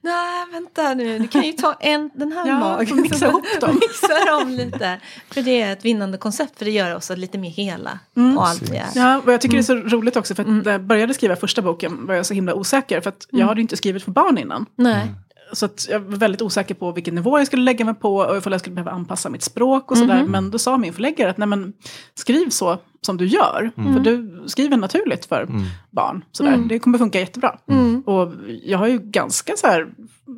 [0.00, 3.02] nej vänta nu, du kan ju ta en, den här Ja, magen.
[3.02, 3.74] mixa ihop dem.
[3.80, 5.00] Mixar om lite.
[5.30, 7.98] För det är ett vinnande koncept, för det gör oss lite mer hela.
[8.16, 8.38] Mm.
[8.38, 8.86] Och allt det är.
[8.94, 9.88] Ja, och jag tycker det är så Mm.
[9.88, 13.00] roligt också, för att när jag började skriva första boken var jag så himla osäker,
[13.00, 13.48] för att jag Mm.
[13.48, 14.66] hade ju inte skrivit för barn innan.
[14.76, 15.06] Nej.
[15.52, 18.36] Så att jag var väldigt osäker på vilken nivå jag skulle lägga mig på och
[18.36, 20.22] ifall jag skulle behöva anpassa mitt språk och sådär.
[20.22, 20.30] Mhm.
[20.30, 21.72] Men då sa min förläggare att nej men
[22.14, 23.70] skriv så som du gör.
[23.76, 25.62] För du skriver naturligt för Mm.
[25.90, 26.24] barn.
[26.32, 26.52] Sådär.
[26.54, 26.68] Mm.
[26.68, 27.58] Det kommer funka jättebra.
[27.70, 28.00] Mm.
[28.06, 28.32] Och
[28.64, 29.86] jag har ju ganska så här,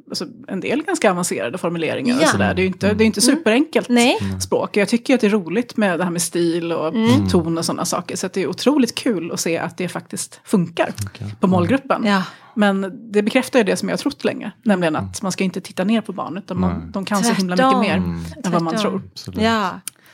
[0.08, 2.26] alltså en del ganska avancerade formuleringar och Ja.
[2.26, 2.54] sådär.
[2.54, 4.18] Det är ju inte, det är inte superenkelt Nej.
[4.40, 4.76] språk.
[4.76, 7.28] Jag tycker att det är roligt med det här med stil och Mm.
[7.28, 8.16] ton och sådana saker.
[8.16, 11.34] Så att det är otroligt kul att se att det faktiskt funkar Okej.
[11.40, 12.04] på målgruppen.
[12.04, 12.22] Ja.
[12.54, 14.52] Men det bekräftar ju det som jag har trott länge.
[14.62, 16.38] Nämligen att man ska inte titta ner på barn.
[16.38, 17.80] Utan man, de kan så himla Tvärtom.
[17.80, 18.24] mycket mer Mm.
[18.44, 18.90] än vad man Tvärtom.
[18.90, 19.02] tror.
[19.12, 19.40] Absolut.
[19.42, 19.70] ja.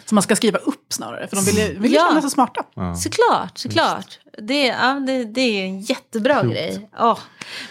[0.09, 1.28] Så man ska skriva upp snarare.
[1.28, 2.07] För de vill ju, vill ju Ja.
[2.09, 2.64] känna sig smarta.
[2.74, 2.94] Ja.
[2.94, 4.18] Såklart, såklart.
[4.38, 6.54] Det, ja, det, det är en jättebra Klokt.
[6.54, 6.90] grej.
[6.98, 7.18] Åh,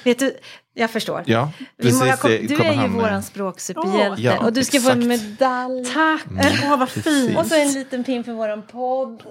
[0.04, 0.38] vet du,
[0.78, 1.24] jag förstår.
[1.26, 1.52] Ja,
[1.82, 2.06] precis.
[2.06, 4.22] jag kom, du är ju våran språksuperhjälte.
[4.22, 5.30] Ja, och du ska få en exakt.
[5.30, 5.86] medalj.
[5.94, 6.24] Tack!
[6.66, 7.38] Åh, vad fint!
[7.38, 9.24] Och så en liten pin för våran podd.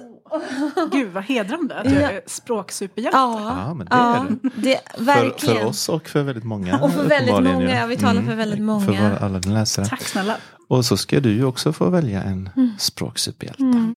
[0.92, 2.10] Gud, vad hedrande att jag Ja.
[2.10, 3.18] är språksuperhjälte.
[3.18, 4.50] Ja, Ja, men det ja, är det.
[4.56, 4.80] det.
[4.96, 5.56] För, Verkligen.
[5.56, 6.78] för oss och för väldigt många.
[6.78, 7.86] Och för väldigt många, ja.
[7.86, 8.84] vi talar för väldigt många.
[8.84, 9.86] För våra, alla läsare.
[9.86, 10.36] Tack snälla.
[10.68, 13.62] Och så ska du ju också få välja en språksuperhjälte.
[13.62, 13.94] Mm.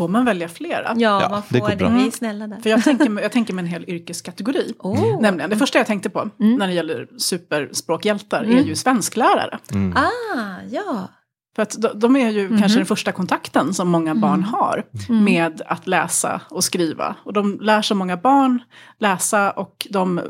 [0.00, 0.92] Får man välja flera?
[0.96, 1.76] Ja, Ja, man det får går det.
[1.76, 1.88] bra.
[1.88, 2.60] Vi är snälla där.
[2.60, 4.74] För jag tänker, jag tänker mig en hel yrkeskategori.
[4.78, 5.20] Oh.
[5.20, 6.54] Nämligen, det första jag tänkte på Mm.
[6.58, 8.64] när det gäller superspråkhjältar är Mm.
[8.66, 9.58] ju svensklärare.
[9.72, 9.96] Mm.
[9.96, 11.08] Ah, ja.
[11.56, 12.60] För att de, de är ju Mhm.
[12.60, 15.24] kanske den första kontakten som många barn har Mm.
[15.24, 17.16] med att läsa och skriva.
[17.24, 18.62] Och de lär så många barn
[18.98, 20.20] läsa och de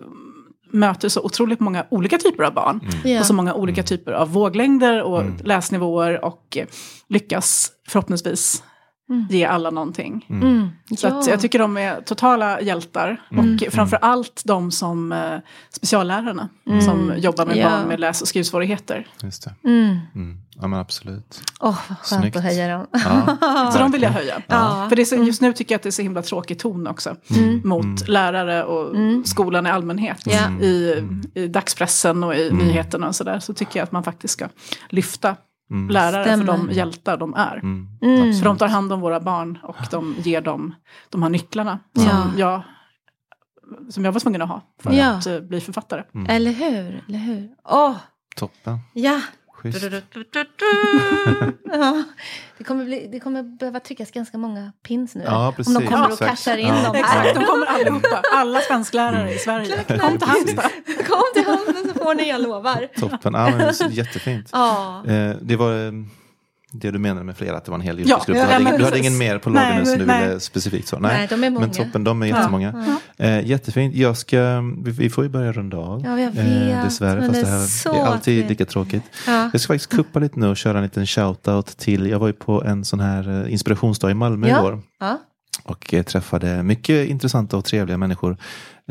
[0.72, 2.80] möter så otroligt många olika typer av barn.
[3.04, 3.20] Ja.
[3.20, 5.36] Och så många olika typer av våglängder och Mm.
[5.44, 6.58] läsnivåer och
[7.08, 8.69] lyckas förhoppningsvis Mm.
[9.30, 10.26] Ge alla någonting.
[10.30, 10.68] Mm.
[10.98, 13.22] Så att jag tycker de är totala hjältar.
[13.30, 13.54] Mm.
[13.66, 15.38] Och framför allt de som eh,
[15.70, 16.80] speciallärarna Mm.
[16.80, 17.70] som jobbar med Ja.
[17.70, 19.06] barn med läs och skrivsvårigheter.
[19.22, 19.68] Just det.
[19.68, 19.98] Mm.
[20.14, 20.38] Mm.
[20.62, 21.42] Ja men absolut.
[21.60, 22.36] Åh, vad skönt Snyggt.
[22.36, 22.86] att höja dem.
[22.92, 24.42] Ja, Så de vill jag höja.
[24.46, 24.86] Ja.
[24.88, 26.86] För det är så, just nu tycker jag att det är så himla tråkig ton
[26.86, 27.16] också.
[27.30, 27.60] Mm.
[27.64, 27.96] Mot Mm.
[28.06, 29.24] lärare och Mm.
[29.24, 30.22] skolan i allmänhet.
[30.26, 30.50] Ja.
[30.66, 31.04] I,
[31.34, 32.66] I dagspressen och i Mm.
[32.66, 33.38] nyheterna och sådär.
[33.40, 34.48] Så tycker jag att man faktiskt ska
[34.88, 35.36] lyfta
[35.70, 35.88] Mm.
[35.90, 36.44] lärare Stämmer.
[36.46, 37.56] för de hjältar de är.
[37.56, 37.88] Mm.
[38.02, 38.34] Mm.
[38.34, 40.74] För de tar hand om våra barn och de ger dem
[41.10, 41.78] de här nycklarna.
[41.92, 42.02] Ja.
[42.02, 42.62] Som, jag,
[43.90, 45.06] som jag var tvungen att ha för Ja.
[45.10, 46.02] att eh, bli författare.
[46.28, 47.04] Eller hur?
[47.08, 47.48] Eller hur?
[47.68, 47.96] Åh,
[48.36, 48.78] Toppen.
[48.92, 49.20] ja.
[49.52, 49.82] Schysst.
[51.72, 52.02] ja.
[52.58, 55.22] Det, kommer bli, det kommer behöva tryckas ganska många pins nu.
[55.26, 55.74] Ja, Om precis.
[55.78, 56.30] de kommer och Exakt.
[56.30, 56.82] cashar in Ja.
[56.82, 58.22] dem Exakt, de kommer allihopa.
[58.34, 59.84] Alla svensklärare i Sverige.
[60.00, 60.70] Kom till Halmstad.
[61.06, 62.88] Kom till så får ni, jag lovar.
[63.00, 63.34] Toppen.
[63.34, 64.48] Ja, men är jättefint.
[64.52, 65.02] Ja.
[65.06, 65.92] Eh, det var, eh,
[66.72, 68.36] det du menade med flera, att det var en hel Ja, yrkesgrupp.
[68.36, 70.26] ja, du hade, du hade ingen mer på lager Nej, nu som du nej.
[70.26, 70.98] ville specifikt så?
[70.98, 71.66] Nej, de är många.
[71.66, 72.98] Men toppen, de är jättemånga.
[73.18, 73.94] Eh, jättefint.
[73.94, 76.02] Jag ska, vi, vi får ju börja runda av.
[76.04, 76.72] Ja, jag vet.
[76.72, 79.02] Eh, dessvärre, fast det det är här så är alltid lika tråkigt.
[79.26, 79.50] Ja.
[79.52, 82.32] Jag ska faktiskt kuppa lite nu och köra en liten shout-out till, jag var ju
[82.32, 84.58] på en sån här eh, inspirationsdag i Malmö Ja.
[84.58, 84.80] igår.
[85.00, 85.18] Ja.
[85.64, 88.36] Och eh, träffade mycket intressanta och trevliga människor.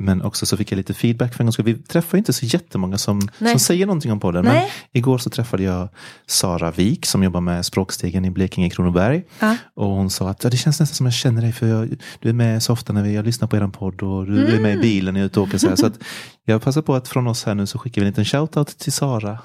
[0.01, 1.65] Men också så fick jag lite feedback för en skull.
[1.65, 3.51] Vi träffar inte så jättemånga som, Nej.
[3.51, 4.45] som säger någonting om podden.
[4.45, 4.71] Men Nej.
[4.91, 5.89] igår så träffade jag
[6.27, 9.23] Sara Wik som jobbar med Språkstegen i Blekinge Kronoberg.
[9.39, 9.55] Ja.
[9.75, 12.29] Och hon sa att ja, det känns nästan som jag känner dig för jag, du
[12.29, 14.61] är med så ofta när vi, jag lyssnar på er podd och du är Mm.
[14.61, 15.57] med i bilen när jag är ute och åker.
[15.57, 15.75] Så, här.
[15.75, 15.99] så att
[16.45, 18.91] jag passar på att från oss här nu så skickar vi en liten shoutout till
[18.91, 19.39] Sara.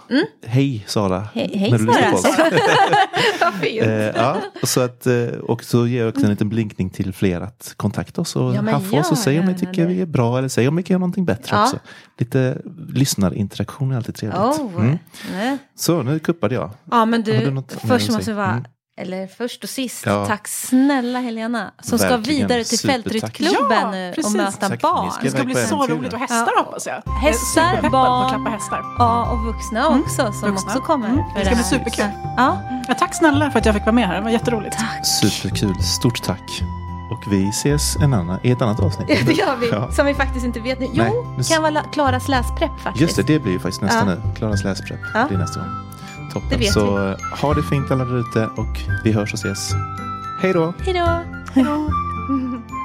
[0.46, 1.16] Hej Sara!
[1.16, 1.28] Mm.
[1.34, 2.32] Hej, hej när du lyssnar på Sara!
[2.32, 2.52] oss.
[3.40, 3.82] Vad fint.
[3.86, 7.12] Eh, ja, och så att, eh, och så ger jag också en liten blinkning till
[7.12, 9.86] fler att kontakta oss och Ja, men haffa oss och säga om ni tycker det.
[9.86, 11.62] vi är bra eller säga om vi kan göra någonting bättre Ja.
[11.62, 11.78] också.
[12.18, 14.40] Lite lyssnarinteraktion är alltid trevligt.
[14.40, 14.84] Oh,
[15.32, 15.59] Mm.
[15.76, 16.70] Så nu kuppade jag.
[16.90, 18.36] Ja men du, du först måste säga?
[18.36, 18.64] vara, Mm.
[19.01, 20.26] eller först och sist, Ja.
[20.26, 21.72] tack snälla Helena.
[21.82, 22.78] Som ska Verkligen, vidare till.
[22.78, 25.11] Fältryttklubben Ja, nu och möta Tack, barn.
[25.11, 26.62] ska Det ska bli så roligt och hästar Ja.
[26.64, 27.12] hoppas jag.
[27.12, 28.28] Hästar, barn.
[28.28, 28.80] klappa hästar.
[28.99, 30.53] Ja, och vuxna också som Vuxna.
[30.70, 31.09] också kommer.
[31.09, 32.09] Mm, det ska bli superkul.
[32.36, 34.76] Ja, Ja, tack snälla för att jag fick vara med här, det var jätteroligt.
[35.22, 36.62] Superkul, stort tack.
[37.15, 39.09] Och vi ses en annan, i ett annat avsnitt.
[39.09, 39.93] Ja, Det gör vi, ja.
[39.93, 40.89] som vi faktiskt inte vet nu.
[40.93, 41.05] Jo,
[41.37, 43.03] Nej, kan vara Klaras läsprepp faktiskt.
[43.03, 44.05] Just det, det blir ju faktiskt nästa ja.
[44.05, 44.21] nu.
[44.37, 45.27] Klaras läsprepp ja.
[45.29, 45.69] blir nästa gång.
[46.33, 46.49] Toppen.
[46.51, 47.17] Det vet Så vi.
[47.41, 49.73] ha det fint alla där ute och vi hörs och ses.
[50.43, 50.75] Hej då.
[50.85, 51.21] Hej då.
[51.55, 51.65] Hej